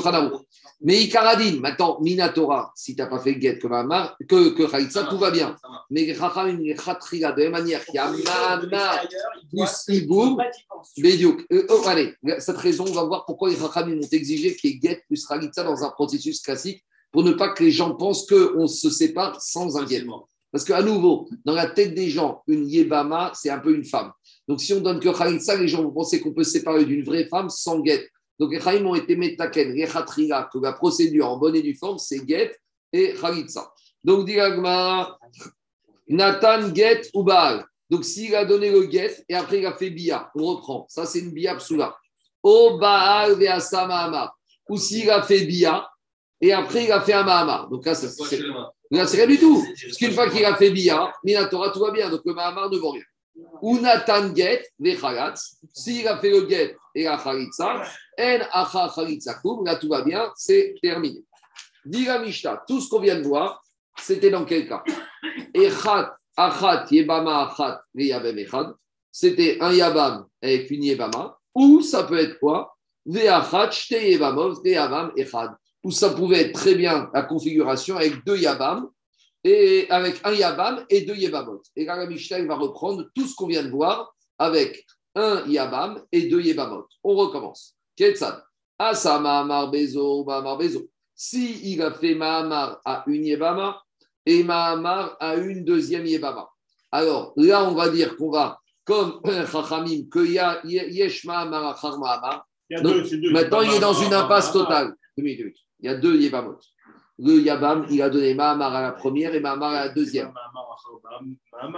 [0.80, 5.04] Mais Ikaradin, maintenant, Minatora, si tu n'as pas fait get que Mama, que, que Khalitsa,
[5.04, 5.56] tout va bien.
[5.90, 8.62] Mais les Chachamim, les Khatria, de la même manière qu'il y a Mama,
[9.52, 10.42] Il doit- plus Iboum.
[10.96, 11.46] Bédiouk.
[11.52, 14.76] Euh, oh, allez, cette raison, on va voir pourquoi les Chachamim ont exigé qu'il y
[14.76, 18.26] ait get plus Khalitsa dans un processus classique pour ne pas que les gens pensent
[18.26, 20.04] qu'on se sépare sans un get.
[20.50, 24.12] Parce qu'à nouveau, dans la tête des gens, une Yébama, c'est un peu une femme.
[24.46, 27.04] Donc si on donne que Khalitsa, les gens vont penser qu'on peut se séparer d'une
[27.04, 28.08] vraie femme sans get.
[28.38, 31.74] Donc les Chaim ont été metaken, les Khatriga, que la procédure en bonne et due
[31.74, 32.56] forme, c'est get
[32.92, 33.72] et Khalitsa.
[34.02, 34.36] Donc dit
[36.08, 37.66] Nathan get ou Baal?
[37.90, 40.86] Donc s'il a donné le get et après il a fait Bia, on reprend.
[40.88, 41.96] Ça c'est une Bia psoula.
[42.42, 44.34] O Baal Mahamar.
[44.68, 45.86] Ou s'il a fait Bia
[46.40, 47.68] et après il a fait un Mahamar.
[47.68, 48.40] Donc là, ça, c'est
[48.90, 49.62] Là, rien du tout.
[49.82, 52.08] Parce qu'une fois qu'il a fait Bia, Minatora, tout va bien.
[52.08, 53.02] Donc le Mahamar ne vaut rien.
[53.60, 55.56] Ou Nathan Get, Vechalatz.
[55.72, 57.82] S'il a fait le Get et la Khalitsa,
[58.18, 61.22] En Acha Khalitsa Kum, là tout va bien, c'est terminé.
[61.84, 63.62] Dira Mishta, tout ce qu'on vient de voir,
[63.98, 64.82] c'était dans quel cas?
[65.54, 68.74] Echat, Achat, Yebama, Achat, Yabem Echad.
[69.10, 71.36] C'était un Yabam avec une Yebama.
[71.54, 72.76] Ou ça peut être quoi?
[73.06, 75.50] Veachat, Shte Yebamov, Yabam, Echad.
[75.84, 78.88] Ou ça pouvait être très bien la configuration avec deux Yabam
[79.44, 81.62] et avec un Yabam et deux Yebamot.
[81.76, 86.02] Et là, la Mishnah va reprendre tout ce qu'on vient de voir avec un Yabam
[86.12, 86.86] et deux Yebamot.
[87.04, 87.76] On recommence.
[87.96, 88.42] Ketzad.
[88.78, 90.88] Asa Mahamar Bezo, Mahamar Bezo.
[91.14, 93.82] Si il a fait Mahamar à une Yebama
[94.24, 96.48] et Mahamar à une deuxième Yebama.
[96.92, 100.04] Alors là, on va dire qu'on va, comme Chachamim,
[100.40, 102.46] a Yesh Mahamar Achar Mahamar.
[102.70, 104.94] Maintenant, il est dans Ah, une ah, impasse ah, totale.
[105.16, 105.56] Deux minutes.
[105.80, 106.58] Il y a deux Yebamot.
[107.20, 110.32] Le Yabam, il a donné Mahamar à la première et Mahamar à la deuxième.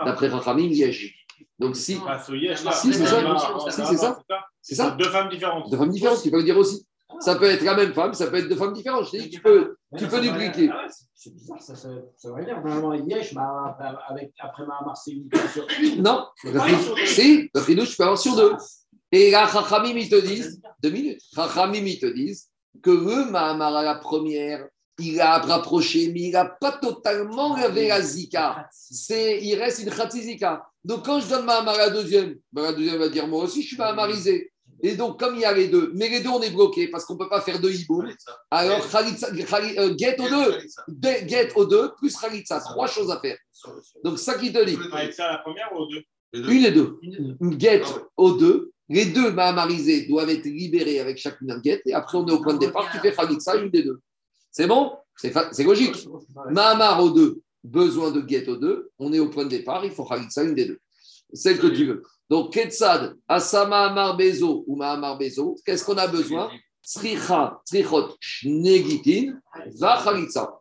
[0.05, 1.15] D'après Rachamim, Yesh.
[1.59, 2.19] Donc, si, là.
[2.19, 3.23] Si, c'est ça.
[3.71, 4.19] C'est ça.
[4.29, 5.71] C'est c'est ça, Deux femmes différentes.
[5.71, 6.87] deux femmes différentes, tu peux le dire aussi.
[7.21, 9.09] Ça peut être la même femme, ça peut être deux femmes différentes.
[9.13, 10.71] Je tu peux, tu peux dupliquer.
[10.73, 12.61] Ah ouais, c'est- bizarre, ça, ça, ça veut dire.
[12.63, 13.77] Normalement, Yesh, bah,
[14.09, 16.03] avec, après Mahamar, c'est uniquement sur une.
[16.03, 16.27] Non,
[17.07, 18.53] si, le Fidouche, tu peux avoir sur deux.
[19.13, 22.50] Et là, Chachamim, ils te disent, deux minutes, Chachamim, ils te disent
[22.83, 24.67] que le Mahamar à la première,
[24.99, 28.69] il a rapproché, mais il n'a pas totalement lavé la zika.
[28.73, 30.67] C'est, il reste une khatzizika.
[30.85, 33.63] Donc quand je donne ma à la deuxième, ben, la deuxième va dire moi aussi
[33.63, 34.53] je suis maamarisé.
[34.83, 37.05] Et donc comme il y a les deux, mais les deux on est bloqué parce
[37.05, 38.09] qu'on ne peut pas faire deux hiboum.
[38.51, 40.59] Alors euh, get aux deux,
[41.27, 43.37] get aux deux plus khalitza, trois choses à faire.
[44.05, 44.79] Donc ça qui te dit,
[45.13, 46.03] ça, la première ou aux deux?
[46.33, 46.99] Une et deux.
[47.59, 47.83] Get
[48.17, 48.73] aux deux.
[48.91, 51.81] Les deux maamarisés doivent être libérés avec chacune un get.
[51.87, 52.91] Et après, on est au point de départ.
[52.91, 54.01] Tu fais Khalitsa, une des deux.
[54.51, 54.93] C'est bon?
[55.17, 56.09] C'est logique.
[56.51, 58.91] Mahamar aux deux, besoin de get aux deux.
[58.99, 59.85] On est au point de départ.
[59.85, 60.81] Il faut Khalitsa, une des deux.
[61.33, 62.03] Celle que tu veux.
[62.29, 66.51] Donc, Ketsad, Asa Mahamar Bezo ou Mahamar Bezo, qu'est-ce qu'on a besoin?
[66.83, 69.39] Sricha, Srichot, Shnegitin,
[69.79, 70.61] va Khalitsa.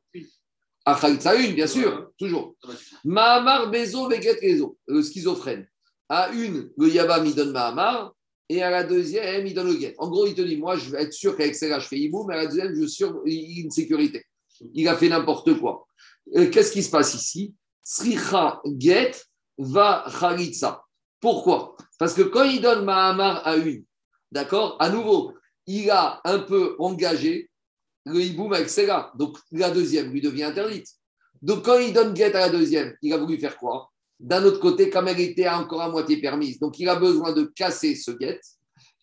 [0.86, 2.56] À Khalitsa, une, bien sûr, toujours.
[3.04, 4.40] Mahamar Bezo, Veget
[4.88, 5.68] le schizophrène.
[6.08, 8.14] À une, le Yabam, il donne Mahamar,
[8.50, 9.96] et à la deuxième, il donne le Get.
[10.00, 12.26] En gros, il te dit Moi, je vais être sûr qu'avec celle-là, je fais Hibou,
[12.26, 14.26] mais à la deuxième, je suis sûr une sécurité.
[14.74, 15.88] Il a fait n'importe quoi.
[16.36, 17.54] Euh, Qu'est-ce qui se passe ici?
[17.84, 19.12] Sricha Get
[19.58, 20.84] va Khalitsa.
[21.20, 21.76] Pourquoi?
[22.00, 23.84] Parce que quand il donne Mahamar à une,
[24.32, 25.34] d'accord À nouveau,
[25.68, 27.50] il a un peu engagé
[28.06, 29.12] le hiboum avec celle-là.
[29.16, 30.88] Donc la deuxième lui devient interdite.
[31.42, 33.89] Donc quand il donne guet à la deuxième, il a voulu faire quoi?
[34.20, 37.44] D'un autre côté, comme elle était encore à moitié permise, donc il a besoin de
[37.56, 38.40] casser ce guet.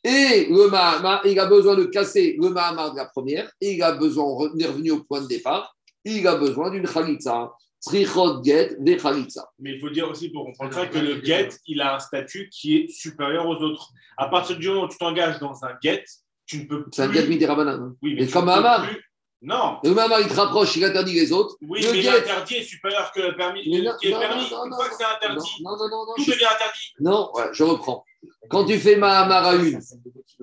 [0.04, 3.82] Et le Mahamar, il a besoin de casser le Mahamar de la première, et il
[3.82, 7.52] a besoin, on est revenu au point de départ, il a besoin d'une Khalitsa.
[7.80, 9.48] Srichot get, des Khalitsa.
[9.58, 12.48] Mais il faut dire aussi pour comprendre ça que le get, il a un statut
[12.50, 13.90] qui est supérieur aux autres.
[14.16, 16.04] À partir du moment où tu t'engages dans un get,
[16.46, 16.90] tu ne peux plus.
[16.94, 17.94] C'est un get midi rabanan.
[18.02, 19.02] Oui, mais Et tu comme plus-
[19.42, 19.78] Non.
[19.84, 21.56] Le Mahamar, il te rapproche, il interdit les autres.
[21.62, 23.60] Oui, le mais get, l'interdit est supérieur que le permis.
[23.82, 24.50] Non, qui est non, permis.
[24.50, 26.92] non, Une fois que c'est interdit, non, non, non, non, tout je- devient interdit.
[27.00, 28.04] Non, ouais, je reprends.
[28.48, 29.80] Quand tu fais Mahamar à une,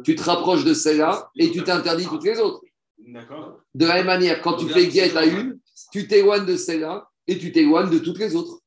[0.06, 2.62] tu te rapproches de celle-là et tu t'interdis toutes les autres.
[3.00, 3.58] D'accord.
[3.74, 5.60] De la même manière, quand tu fais get à une,
[5.92, 8.60] tu t'éloignes de celle-là et tu t'éloignes de toutes les autres.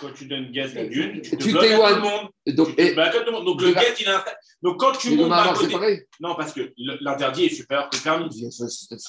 [0.00, 2.28] Quand tu donnes get à une, tu te Tu bloques à tout le monde.
[2.48, 3.44] Donc, Tu et, à tout le monde.
[3.44, 4.24] Donc le il a un...
[4.62, 5.72] Donc quand tu le montes d'un Mahamar, c'est côté.
[5.74, 6.00] pareil.
[6.20, 8.24] Non, parce que le- l'interdit est supérieur que le permis.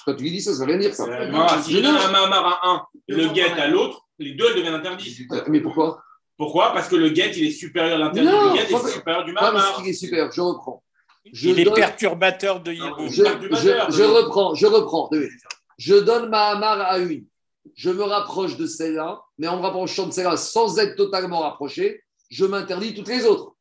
[0.05, 1.05] Quand tu dis ça, ça veut rien dire ça.
[1.05, 4.45] Euh, si je donne un Mahamar à un et le get à l'autre, les deux
[4.49, 5.25] elles deviennent interdits.
[5.31, 6.01] Euh, Mais pourquoi?
[6.37, 6.73] Pourquoi?
[6.73, 9.33] Parce que le get, il est supérieur, l'interdit Non, du get pas- est supérieur du
[9.37, 9.83] Ah, Mahamar.
[9.85, 10.83] est super, je reprends.
[11.31, 13.09] Je Il est donne- perturbateur de Hiboum.
[13.09, 15.09] je, reprends, je reprends.
[15.77, 17.25] Je donne Mahamar à une.
[17.75, 22.03] Je me rapproche de celle-là, mais en me rapprochant de celle-là sans être totalement rapproché,
[22.29, 23.55] je m'interdis toutes les autres.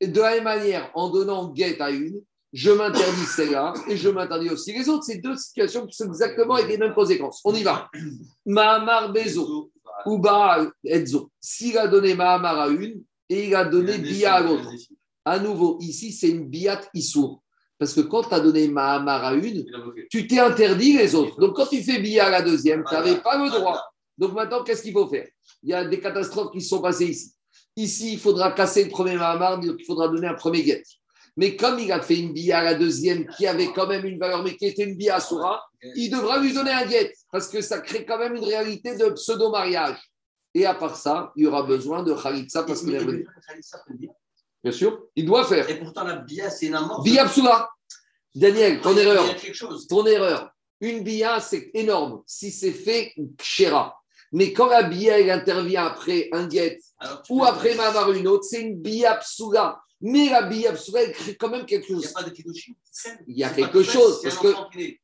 [0.00, 2.20] Et de la même manière, en donnant guet à une,
[2.52, 5.04] je m'interdis celle-là et je m'interdis aussi les autres.
[5.04, 7.40] C'est deux situations qui sont exactement avec les mêmes conséquences.
[7.44, 7.88] On y va.
[8.44, 9.70] Mahamar Bezo
[10.04, 11.30] ou Baal Edzo.
[11.40, 14.68] S'il a donné Mahamar à une et il a donné Bia à l'autre.
[15.24, 17.40] À nouveau, ici, c'est une biat issour.
[17.78, 19.64] Parce que quand tu as donné Mahamar à une,
[20.10, 21.38] tu t'es interdit les autres.
[21.38, 23.80] Donc, quand tu fais Bia à la deuxième, tu n'avais pas le droit.
[24.16, 25.28] Donc, maintenant, qu'est-ce qu'il faut faire?
[25.62, 27.34] Il y a des catastrophes qui se sont passées ici.
[27.76, 30.82] Ici, il faudra casser le premier Mahamar, donc il faudra donner un premier guet.
[31.36, 34.18] Mais comme il a fait une Bia à la deuxième qui avait quand même une
[34.18, 35.64] valeur, mais qui était une Bia à Soura,
[35.96, 37.12] il devra lui donner un guet.
[37.32, 39.98] Parce que ça crée quand même une réalité de pseudo-mariage.
[40.54, 43.26] Et à part ça, il y aura besoin de Khalitsa parce qu'il est.
[44.62, 45.68] Bien sûr, il doit faire.
[45.68, 47.02] Et pourtant, la bia, c'est une amorce.
[47.02, 47.26] Bia.
[48.34, 49.24] Daniel, ton erreur.
[49.52, 49.88] Chose.
[49.88, 50.50] Ton erreur.
[50.80, 53.96] Une bia, c'est énorme si c'est fait kshera.
[54.34, 56.80] Mais quand la bia elle intervient après un guet
[57.30, 59.20] ou après Mamar une autre, c'est une bia.
[60.00, 62.12] Mais la bia psula, elle crée quand même quelque Il n'y chose.
[62.16, 62.72] a pas de Kiddushin.
[63.28, 64.52] Il y a quelque chose, parce que-.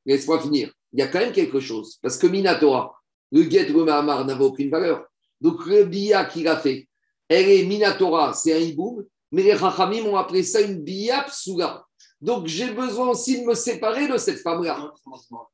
[0.05, 0.73] Laisse-moi finir.
[0.93, 1.99] Il y a quand même quelque chose.
[2.03, 2.93] Parce que Minatora,
[3.31, 5.05] le guet ou le Mahamar n'avait aucune valeur.
[5.41, 6.89] Donc le bia qu'il a fait,
[7.29, 11.85] elle est Minatora, c'est un hiboum, mais les Rachamim ont appelé ça une bia psula.
[12.21, 14.93] Donc j'ai besoin aussi de me séparer de cette femme-là.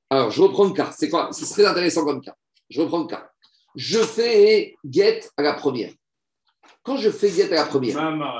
[0.08, 0.90] Alors, je reprends le cas.
[0.96, 1.28] C'est quoi?
[1.30, 2.34] C'est très intéressant comme cas.
[2.70, 3.30] Je reprends le cas.
[3.76, 5.92] Je fais get à la première.
[6.82, 7.96] Quand je fais get à la première,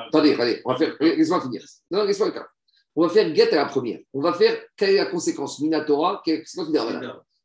[0.08, 0.96] attendez, allez, on va faire.
[1.00, 1.62] Laisse-moi finir.
[1.90, 2.46] Non, laisse-moi le cas.
[2.94, 4.00] On va faire get à la première.
[4.14, 5.60] On va faire quelle est la conséquence?
[5.60, 6.22] Minatora.
[6.24, 7.00] quelle- C'est quoi qui est voilà.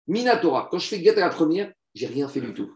[0.07, 0.67] Minatora.
[0.71, 2.71] Quand je fais get à la première, j'ai rien fait du tout.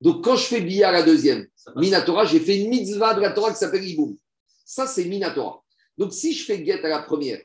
[0.00, 1.46] Donc, quand je fais bia à la deuxième.
[1.76, 4.16] Minatora, j'ai fait une mitzvah de la Torah qui s'appelle Iboum.
[4.64, 5.62] Ça, c'est Minatora.
[5.98, 7.40] Donc, si je fais get à la première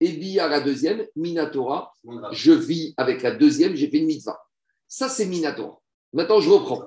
[0.00, 1.92] et bia à la deuxième, Minatora,
[2.32, 4.38] je vis avec la deuxième, j'ai fait une mitzvah.
[4.86, 5.80] Ça, c'est Minatora.
[6.12, 6.84] Maintenant, je reprends.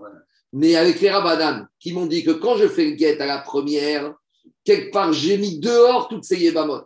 [0.53, 3.39] Mais avec les Rabbanan qui m'ont dit que quand je fais le guet à la
[3.39, 4.13] première,
[4.63, 6.83] quelque part, j'ai mis dehors toutes ces yébamot.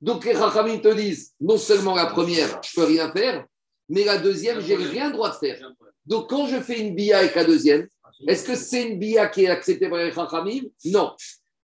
[0.00, 3.46] Donc les Rachamim te disent, non seulement la première, je peux rien faire,
[3.88, 5.72] mais la deuxième, j'ai rien droit de faire.
[6.04, 7.88] Donc quand je fais une bia avec la deuxième,
[8.26, 10.62] est-ce que c'est une bia qui est acceptée par les Rachamim?
[10.86, 11.12] Non.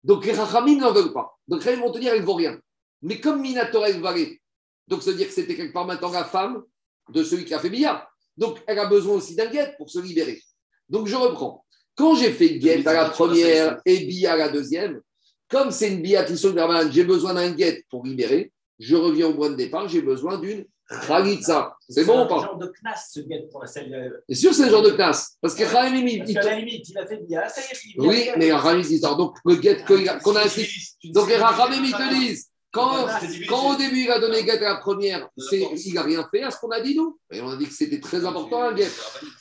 [0.05, 1.37] Donc les Rachamim n'en veulent pas.
[1.49, 2.59] Donc ils vont te dire, elle ne vaut rien.
[3.03, 4.41] Mais comme Minatora, elle valait,
[4.87, 6.63] donc se dire que c'était quelque part maintenant la femme,
[7.11, 8.08] de celui qui a fait billard.
[8.39, 10.41] Donc, elle a besoin aussi d'un guet pour se libérer.
[10.89, 11.65] Donc, je reprends.
[11.97, 15.01] Quand j'ai fait guet à la première et billard à la deuxième,
[15.49, 16.55] comme c'est une billard qui sont
[16.91, 20.65] j'ai besoin d'un guet pour libérer, je reviens au point de départ, j'ai besoin d'une
[20.89, 21.77] Khalitsa.
[21.89, 22.37] C'est bon ou pas?
[22.37, 24.23] un genre de knas, ce guet pour celle.
[24.29, 25.37] C'est sûr, c'est un genre de classe.
[25.41, 26.19] Parce que Khalim, il.
[26.21, 28.87] Parce qu'à la limite, il a fait bien, ça y est, Oui, mais Khalim, il
[28.87, 29.85] dit Donc, le guet
[30.23, 30.69] qu'on a inscrit.
[31.13, 32.49] Donc, les ils te disent.
[32.79, 33.07] Quand,
[33.49, 36.51] quand, au début il a donné guet à la première, il n'a rien fait à
[36.51, 37.19] ce qu'on a dit nous.
[37.31, 38.89] Et on a dit que c'était très important un guet.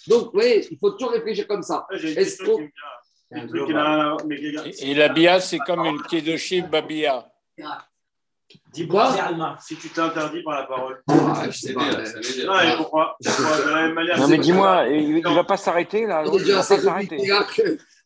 [0.07, 1.85] Donc, oui, il faut toujours réfléchir comme ça.
[1.91, 2.67] Est-ce qu'on.
[4.79, 7.29] Et la bia, c'est comme une kedoshim babia.
[8.73, 9.15] Dis Quoi
[9.61, 11.01] Si tu t'interdis par la parole.
[11.09, 11.85] Ah, je sais pas.
[11.85, 13.17] Non, mais pourquoi?
[13.23, 13.57] Pourquoi?
[13.57, 16.57] De la même manière, Non, mais dis-moi, il ne va pas s'arrêter là Il va
[16.57, 17.17] pas s'arrêter.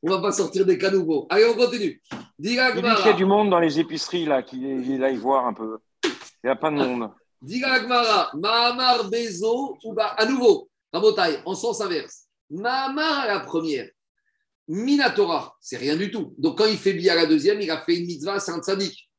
[0.04, 1.28] On ne va pas sortir des cas nouveaux.
[1.30, 2.02] Allez, on continue.
[2.40, 5.46] Diga Il dit qu'il y a du monde dans les épiceries là, qu'il aille voir
[5.46, 5.78] un peu.
[6.04, 6.10] Il
[6.46, 7.12] n'y a pas de monde.
[7.42, 12.26] Diga Agmara, Mahamar Bezo, ou bah, à nouveau, Rabotai, en sens inverse.
[12.50, 13.88] Mahamar à la première,
[14.68, 16.34] Minatora, c'est rien du tout.
[16.38, 18.60] Donc quand il fait bien à la deuxième, il a fait une mitzvah, c'est un
[18.60, 19.11] tzaddik.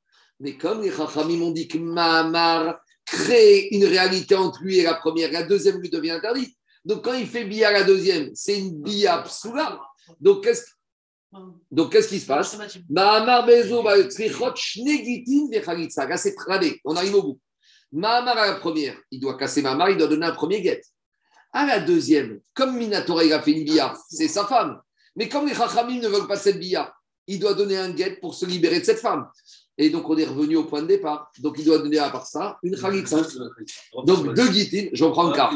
[0.43, 4.95] Mais comme les Chachamim m'ont dit que Mahamar crée une réalité entre lui et la
[4.95, 6.55] première, la deuxième lui devient interdite.
[6.85, 9.81] Donc quand il fait bia la deuxième, c'est une bia psoula.
[10.21, 10.65] Donc qu'est-ce
[11.71, 12.59] donc, qu'est-ce qui se passe?
[12.91, 13.83] Mahamar Bezo.
[13.83, 13.95] Là,
[16.19, 16.79] c'est tradé.
[16.85, 17.41] On arrive au bout.
[17.91, 20.83] Mahamar à la première, il doit casser Mahamar, il doit donner un premier guet.
[21.53, 24.81] À la deuxième, comme Minatora, il a fait une bia, c'est sa femme.
[25.17, 26.93] Mais comme les Chachamim ne veulent pas cette bia,
[27.33, 29.27] il doit donner un guet pour se libérer de cette femme.
[29.79, 31.31] Et donc, on est revenu au point de départ.
[31.39, 33.23] Donc, il doit donner à part ça une chalitza.
[34.05, 35.51] Donc, deux guitines, je reprends le cas.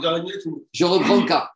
[0.72, 1.50] Je reprends le cas.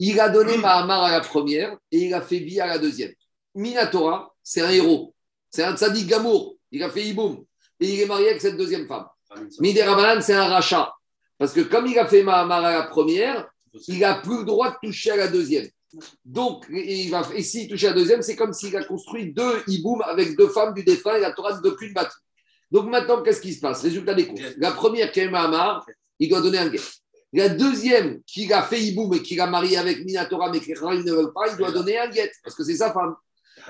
[0.00, 3.12] Il a donné Mahamar à la première et il a fait bia à la deuxième.
[3.54, 5.14] Minatora, c'est un héros.
[5.50, 6.56] C'est un tzaddik gamour.
[6.72, 7.44] Il a fait Iboum.
[7.78, 9.06] Et il est marié avec cette deuxième femme.
[9.60, 10.92] Miderabanan, c'est un rachat.
[11.38, 13.48] Parce que comme il a fait Mahamar à la première,
[13.86, 15.68] il n'a plus le droit de toucher à la deuxième.
[16.24, 20.36] Donc, il va, et s'il la deuxième, c'est comme s'il a construit deux Iboum avec
[20.36, 22.16] deux femmes du défunt et la Torah de plus bâtie.
[22.70, 23.82] Donc maintenant, qu'est-ce qui se passe?
[23.82, 24.42] Résultat des courses.
[24.58, 25.84] La première qui a Mahamar,
[26.20, 26.80] il doit donner un guet.
[27.32, 31.12] La deuxième, qui a fait Iboum et qui l'a marié avec Minatora, mais qui ne
[31.12, 33.14] veulent pas, il doit donner un guet, parce que c'est sa femme.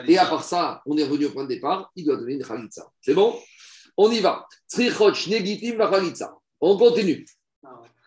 [0.06, 2.44] Et à part ça, on est revenu au point de départ, il doit donner une
[2.44, 2.86] khalitza.
[3.00, 3.38] C'est bon?
[3.96, 4.46] On y va.
[6.60, 7.26] On continue.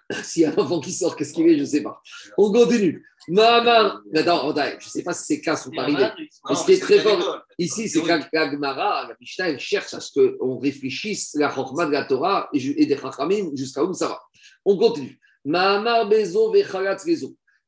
[0.24, 2.02] S'il y a un enfant qui sort, qu'est-ce qu'il est Je ne sais pas.
[2.38, 3.06] On continue.
[3.28, 4.02] Mahamar.
[4.16, 6.10] Attends, je ne sais pas si ces cas sont arrivés.
[6.50, 10.12] Mais ce qui est très fort ici, c'est qu'Agmara, la Mishnah, elle cherche à ce
[10.14, 14.20] qu'on réfléchisse la Chorma de la Torah et des Chachamim jusqu'à où ça va.
[14.66, 15.20] On continue.
[15.46, 16.54] Mahamar Bezo.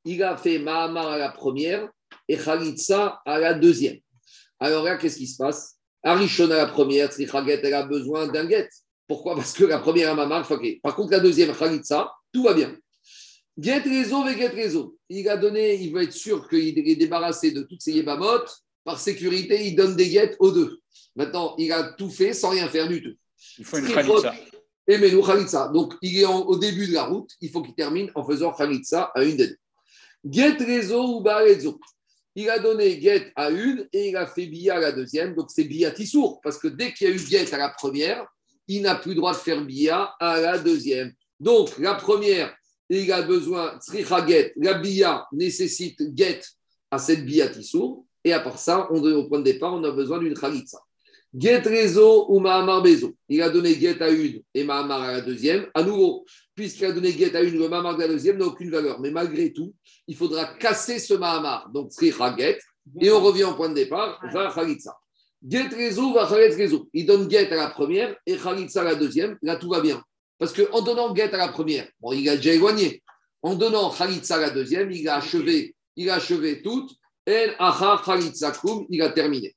[0.05, 1.89] Il a fait Mahamar à la première
[2.27, 3.97] et Khalitsa à la deuxième.
[4.59, 5.77] Alors là, qu'est-ce qui se passe?
[6.03, 8.69] Arishon à la première, Trichaget, elle a besoin d'un guet.
[9.07, 9.35] Pourquoi?
[9.35, 10.81] Parce que la première Mamar, ok.
[10.81, 12.75] Par contre, la deuxième, Khalitsa, tout va bien.
[13.57, 14.97] Get réseau et get réseau.
[15.09, 18.43] Il a donné, il veut être sûr qu'il est débarrassé de toutes ces yébamot.
[18.83, 20.79] Par sécurité, il donne des guettes aux deux.
[21.15, 23.15] Maintenant, il a tout fait sans rien faire du tout.
[23.57, 24.35] Il faut une khalitza.
[24.87, 25.69] Et Menou Khalitsa.
[25.69, 27.31] Donc, il est en- au début de la route.
[27.41, 29.57] Il faut qu'il termine en faisant Khalitsa à une des deux.
[30.29, 31.79] Get réseau ou Barezo.
[32.35, 35.33] Il a donné Get à une et il a fait Bia à la deuxième.
[35.33, 36.41] Donc, c'est Bia Tissour.
[36.41, 38.27] Parce que dès qu'il y a eu Get à la première,
[38.67, 41.13] il n'a plus le droit de faire Bia à la deuxième.
[41.39, 42.55] Donc, la première,
[42.89, 46.41] il a besoin, Tzricha Get, la Bia nécessite Get
[46.91, 48.05] à cette Bia Tissour.
[48.23, 50.79] Et à part ça, on, au point de départ, on a besoin d'une Khalitsa.
[51.37, 53.13] Get Rezo ou Mahamar Bezo.
[53.27, 55.67] Il a donné Get à une et Mahamar à la deuxième.
[55.73, 56.25] À nouveau,
[56.55, 58.99] puisqu'il a donné Get à une, le Mahamar de la deuxième n'a aucune valeur.
[59.01, 59.73] Mais malgré tout,
[60.07, 61.69] il faudra casser ce Mahamar.
[61.71, 62.59] Donc, Tzricha Get.
[63.01, 64.95] Et on revient au point de départ, vers Khalitsa.
[65.47, 66.89] Get Rezo va Khalet Rezo.
[66.93, 69.37] Il donne Get à la première et Khalitsa à la deuxième.
[69.41, 70.01] Là, tout va bien.
[70.37, 73.01] Parce qu'en donnant Get à la première, bon, il a déjà éloigné.
[73.41, 76.91] En donnant Khalitsa à la deuxième, il a achevé, il a achevé toutes.
[77.25, 79.55] El Acha Khalitsa Kum, il a terminé.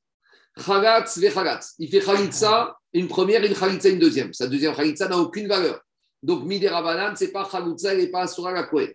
[0.65, 1.75] Khalatz ve Khalatz.
[1.79, 4.33] Il fait Khalitsa une première et une Khalitsa une deuxième.
[4.33, 5.81] Sa deuxième Khalitsa n'a aucune valeur.
[6.23, 8.93] Donc, Midi Rabanan, ce n'est pas Khalitsa, il n'est pas Asura la Kohen.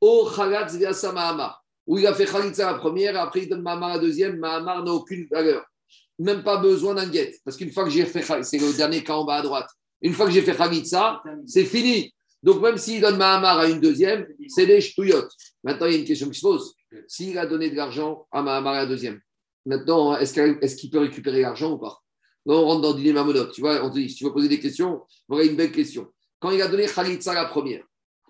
[0.00, 1.50] O Khalatz ve.
[1.86, 4.38] Où il a fait Khalitsa la première, après il donne Mahamar la deuxième.
[4.38, 5.64] Mahamar n'a aucune valeur.
[6.18, 7.36] Même pas besoin d'un guet.
[7.44, 9.68] Parce qu'une fois que j'ai fait c'est le dernier cas en bas à droite.
[10.04, 12.14] Une fois que j'ai fait Khalitsa, c'est fini.
[12.42, 15.32] Donc, même s'il donne Mahamar à une deuxième, c'est des ch'touillottes.
[15.62, 16.74] Maintenant, il y a une question qui se pose.
[17.08, 19.18] S'il a donné de l'argent à Mahamar à la deuxième,
[19.64, 21.98] maintenant, est-ce qu'il peut récupérer l'argent ou pas?
[22.44, 23.46] Non, on rentre dans Dîner Mamonot.
[23.46, 26.12] Tu vois, on te dit, si tu veux poser des questions, voilà une belle question.
[26.38, 27.82] Quand il a donné Khalitsa la première,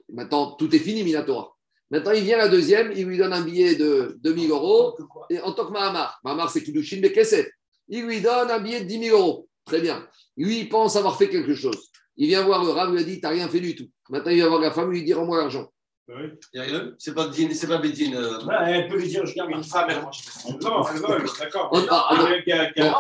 [0.09, 1.53] maintenant, tout est fini, Minatora.
[1.91, 4.97] Maintenant, il vient à la deuxième, il lui donne un billet de 2000 euros,
[5.29, 7.49] et en tant que Mahamar, Mahamar, c'est Kudushin Bekesef,
[7.89, 9.49] il lui donne un billet de 10 000 euros.
[9.65, 10.07] Très bien.
[10.37, 11.89] Lui, il pense avoir fait quelque chose.
[12.17, 13.87] Il vient voir le Rav, il lui a dit, tu n'as rien fait du tout.
[14.09, 15.69] Maintenant, il va voir la femme, il lui dit, rends-moi l'argent.
[16.07, 16.29] Bah oui.
[16.53, 18.13] Il y a rien C'est pas Bedin, c'est pas Bedin.
[18.13, 20.23] euh, Voilà, elle peut lui dire, je garde Une femme, elle range.
[20.61, 21.71] Non, elle vole, d'accord.
[21.91, 22.17] Ah, ah.
[22.19, 22.95] Non, mais dire.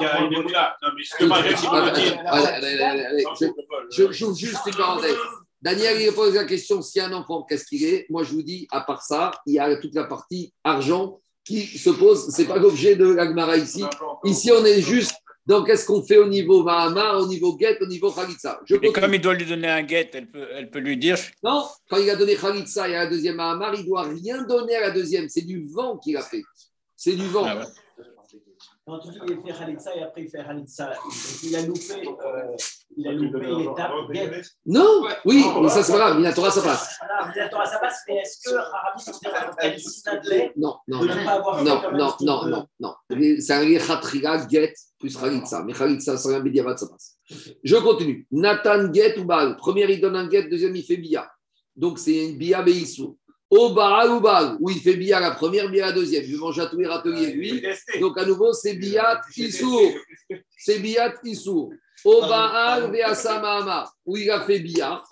[4.11, 5.17] j'ouvre juste une parenthèse.
[5.61, 8.07] Daniel, il pose la question si un enfant, qu'est-ce qu'il est?
[8.11, 11.67] Moi, je vous dis, à part ça, il y a toute la partie argent qui
[11.67, 12.35] se pose.
[12.35, 13.85] Ce n'est pas l'objet de l'Agmara ici.
[14.25, 15.15] Ici, on est juste
[15.47, 18.61] dans qu'est-ce qu'on fait au niveau Mahamar, au niveau Get, au niveau Khalitsa?
[18.65, 21.19] Je Et comme il doit lui donner un guet, elle peut, elle peut lui dire
[21.43, 24.43] Non, quand il a donné Khalitsa et à la deuxième Mahamar, il ne doit rien
[24.45, 25.29] donner à la deuxième.
[25.29, 26.43] C'est du vent qu'il a fait.
[26.97, 27.45] C'est du vent.
[27.47, 27.65] Ah ouais.
[28.87, 30.93] Quand tu dis il fait Khalitsa et après il fait Khalitsa,
[31.43, 32.57] il a loupé, euh,
[32.99, 34.43] il a loupé l'étape Get.
[34.67, 36.17] Non, oui, mais ça, c'est pas grave.
[36.19, 36.99] Minatora, ça passe.
[37.01, 41.15] Voilà, Torah, ça passe, mais est-ce que Harami considère qu'elle s'inadlait Non, non, non.
[41.65, 42.95] Non, non, non, non,
[43.41, 45.63] C'est un Yechatriga, Get plus Khalitsa.
[45.65, 47.17] Mais Khalitsa, sans un Bediavat, ça passe.
[47.63, 48.27] Je continue.
[48.31, 49.57] Nathan Get ou Baal.
[49.57, 50.49] Premier, il donne un Get.
[50.51, 51.27] Deuxième, il fait Bia.
[51.75, 53.19] Donc, c'est une Bia Beisou.
[53.57, 54.57] Au Baal ou Baal.
[54.59, 56.25] où il fait Bia la première, Bia la deuxième.
[56.25, 57.65] Je mange à tous les râteliers, lui.
[58.01, 59.93] Donc, à nouveau, c'est Biat Issour.
[60.59, 61.73] C'est Biat Issour.
[62.05, 63.89] Au Baal Veasa Mahama.
[64.05, 65.03] Où il a fait Bia.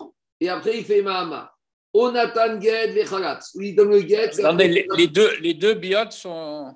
[0.41, 1.53] Et après, il fait Mahama.
[1.93, 3.39] Au Nathan Get Vechalat.
[3.55, 5.79] Où il donne le Attendez, les, les deux, les deux
[6.09, 6.75] sont.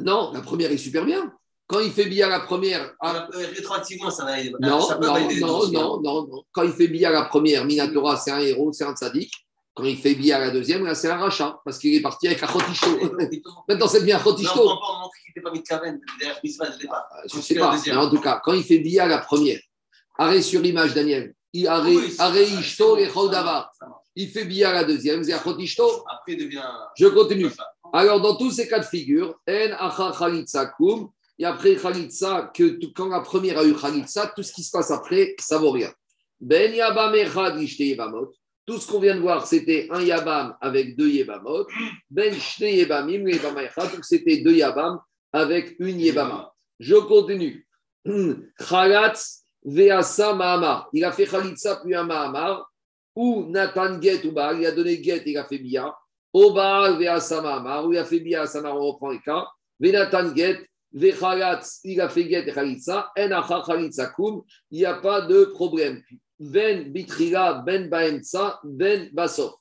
[0.00, 1.32] Non, la première est super bien.
[1.68, 2.94] Quand il fait billard la première.
[3.00, 4.42] ah, euh, Rétroactivement, ça va.
[4.58, 6.42] non, ça non, non, non, non.
[6.50, 9.34] Quand il fait billard la première, Minatora, c'est un héros, c'est un sadique.
[9.78, 12.42] Quand il fait billard la deuxième, là, c'est un rachat, parce qu'il est parti avec
[12.42, 12.98] un choticho.
[13.68, 16.68] Maintenant, c'est bien un Non, on montrer qu'il n'était pas mis de Kaven derrière Bisman
[16.70, 17.06] dès le départ.
[17.32, 19.60] Je sais pas, mais en tout cas, quand il fait billard la première,
[20.18, 21.32] arrêt sur l'image, Daniel.
[21.68, 23.68] Arrêt, ishto et marche.
[24.16, 26.04] Il fait billard la deuxième, c'est un choticho.
[26.10, 26.64] Après, il devient.
[26.96, 27.46] Je continue.
[27.92, 32.80] Alors, dans tous ces cas de figure, en acha khalitsa kum, et après khalitsa, que
[32.96, 35.92] quand la première a eu khalitsa, tout ce qui se passe après, ça vaut rien.
[36.40, 38.32] Ben yabam echad ishte yebamot.
[38.68, 41.66] Tout ce qu'on vient de voir, c'était un yabam avec deux yebamot.
[42.10, 43.24] Ben shte yebamim.
[43.24, 45.00] Donc, c'était deux yabam
[45.32, 46.52] avec une yebama.
[46.78, 47.66] Je continue.
[48.58, 50.90] Khalatz veasa mahamar.
[50.92, 52.70] Il a fait khalitsa puis un mahamar.
[53.16, 55.96] Ou Nathan Get ou Baal, il a donné Get, il a fait Bia.
[56.30, 59.46] Au Baal, Vea Samamar, où il a fait Bia, Samar, on reprend les cas.
[59.80, 60.58] Venatan Get,
[60.92, 63.10] Vechalatz, il a fait Get et Khalitsa.
[63.16, 66.02] En Khalitsa Kum, il n'y a pas de problème.
[66.38, 69.54] Ben Bitrila, Ben Baemtsa, Ben Basof.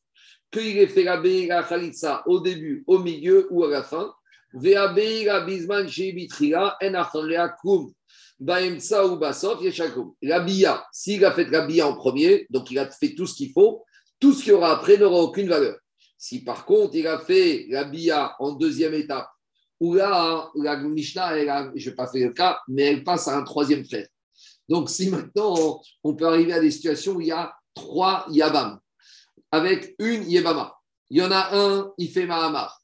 [0.51, 4.13] Qu'il ait fait la Beira Khalitsa au début, au milieu ou à la fin.
[4.53, 6.15] Vea Beira Bisman chez
[6.55, 7.91] En Acha Kum.
[8.39, 10.13] Baemtsa ou Basof, Yeshakum.
[10.21, 13.35] La Bia, s'il a fait la Bia en premier, donc il a fait tout ce
[13.35, 13.83] qu'il faut,
[14.19, 15.77] tout ce qu'il y aura après n'aura aucune valeur.
[16.17, 19.27] Si par contre il a fait la Bia en deuxième étape,
[19.79, 23.03] où là, la Mishnah, elle a- je ne vais pas faire le cas, mais elle
[23.03, 24.07] passe à un troisième frère.
[24.69, 28.25] Donc si maintenant on, on peut arriver à des situations où il y a trois
[28.29, 28.79] Yabam,
[29.51, 30.75] avec une Yebama.
[31.09, 32.81] Il y en a un, il fait Mahamar.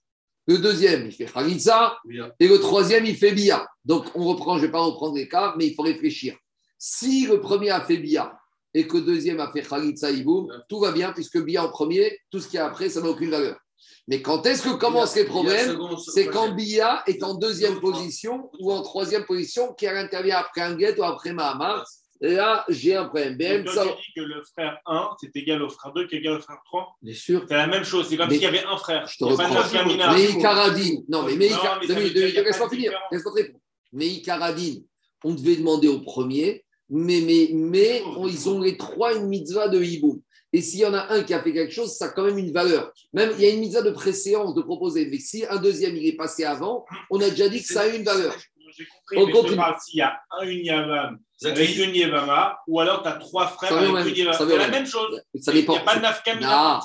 [0.48, 1.98] Le deuxième, il fait Khalitsa.
[2.06, 2.32] Oui, hein.
[2.40, 3.66] Et le troisième, il fait Bia.
[3.86, 6.38] Donc, on reprend, je ne vais pas reprendre les cas, mais il faut réfléchir.
[6.78, 8.38] Si le premier a fait Bia
[8.74, 12.20] et que le deuxième a fait Khalitsa Iboum, tout va bien, puisque Bia en premier,
[12.30, 13.58] tout ce qui est après, ça n'a aucune valeur.
[14.08, 15.78] Mais quand est-ce que commencent les problèmes
[16.14, 20.76] C'est quand Bia est en deuxième position ou en troisième position, qui intervient après un
[20.76, 21.86] guet ou après Mahamar.
[22.22, 23.36] Là, j'ai un problème.
[23.38, 26.16] BM, Donc, ça, tu dis que le frère 1, c'est égal au frère 2 qui
[26.16, 27.44] est égal au frère 3 bien sûr.
[27.50, 28.08] C'est la même chose.
[28.08, 29.06] C'est comme s'il y avait un frère.
[29.08, 30.14] Je te Il y a pas reprends.
[30.14, 33.60] Mais Icaradine, non, mais, laisse-moi finir, laisse-moi répondre.
[33.92, 34.86] Mais Icaradine,
[35.26, 39.68] on devait demander au premier, mais, mais, mais on- ils ont les trois une mitzvah
[39.68, 40.22] de hibou.
[40.54, 42.38] Et s'il y en a un qui a fait quelque chose, ça a quand même
[42.38, 42.92] une valeur.
[43.12, 45.08] Même il y a une mitzvah de préséance de proposer.
[45.12, 47.88] Mais si un deuxième il est passé avant, on a déjà dit que ça a
[47.88, 48.36] une valeur.
[48.76, 48.86] J'ai
[49.18, 49.56] On compris, mais continue.
[49.58, 53.70] parle s'il y a un Unyavam avec une Yevama, ou alors tu as trois frères
[53.70, 54.38] Ça avec même, une Yevama.
[54.38, 55.22] ça C'est la même chose.
[55.40, 55.76] Ça Il n'y dépend.
[55.76, 56.80] a pas de nafkamina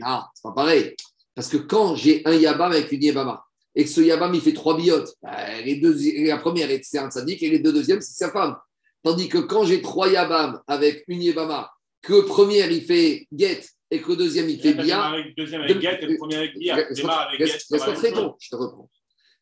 [0.00, 0.94] Non, c'est pas pareil.
[1.34, 3.44] Parce que quand j'ai un Yabam avec une Yabama,
[3.74, 5.96] et que ce Yabam, il fait trois biotes, bah, les deux,
[6.26, 8.56] la première, c'est un sadique, et les deux deuxièmes, c'est sa femme.
[9.02, 11.70] Tandis que quand j'ai trois Yabam avec une Yabama,
[12.04, 15.80] que le premier, il fait Get, et que le deuxième, il fait avec deuxième avec
[15.80, 18.02] Get et le premier avec chose.
[18.02, 18.90] répondre, je te reprends.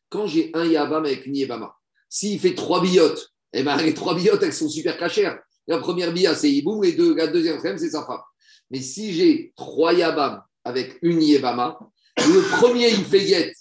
[0.09, 1.75] Quand j'ai un Yabam avec une Yabama,
[2.09, 5.39] s'il fait trois biotes, eh ben, les trois biotes, elles sont super cachères.
[5.67, 8.21] La première bia, c'est Iboum, et deux, la deuxième c'est sa femme.
[8.71, 11.77] Mais si j'ai trois Yabam avec une Yebama,
[12.17, 13.53] le premier, il fait Get,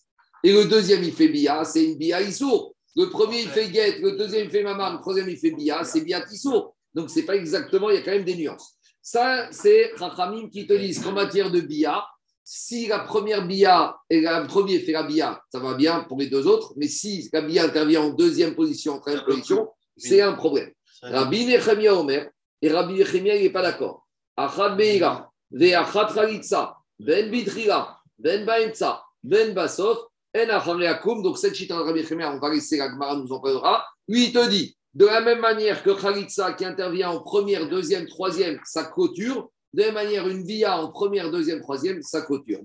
[0.45, 2.75] et le deuxième, il fait Bia, c'est une Bia Issour.
[2.97, 5.85] Le premier, il fait Get, le deuxième, il fait Mama, le troisième, il fait Bia,
[5.85, 6.77] c'est Bia Issour.
[6.95, 8.77] Donc, c'est pas exactement, il y a quand même des nuances.
[9.03, 12.05] Ça, c'est Rachamim qui te disent qu'en matière de Bia,
[12.45, 16.27] si la première bia et le premier fait la bia, ça va bien pour les
[16.27, 20.33] deux autres, mais si la bia intervient en deuxième position, en troisième position, c'est un
[20.33, 20.71] problème.
[21.03, 22.31] Rabbi Nechemia Omer,
[22.61, 24.07] et Rabbi Nechemia, il n'est pas d'accord.
[24.37, 29.99] Achad Beira, Ve'achat Khalitsa, Ben Bitrila, Ben Baemtsa, Ben Basof,
[30.35, 31.23] En Achareakum.
[31.23, 33.85] Donc cette chita de Rabbi Chemer, on va laisser la Gemara nous en parlera.
[34.09, 38.07] Lui, il te dit, de la même manière que Khalitsa qui intervient en première, deuxième,
[38.07, 42.61] troisième, sa clôture, de la même manière, une via en première, deuxième, troisième, sa clôture.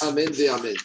[0.00, 0.76] Amen Amen.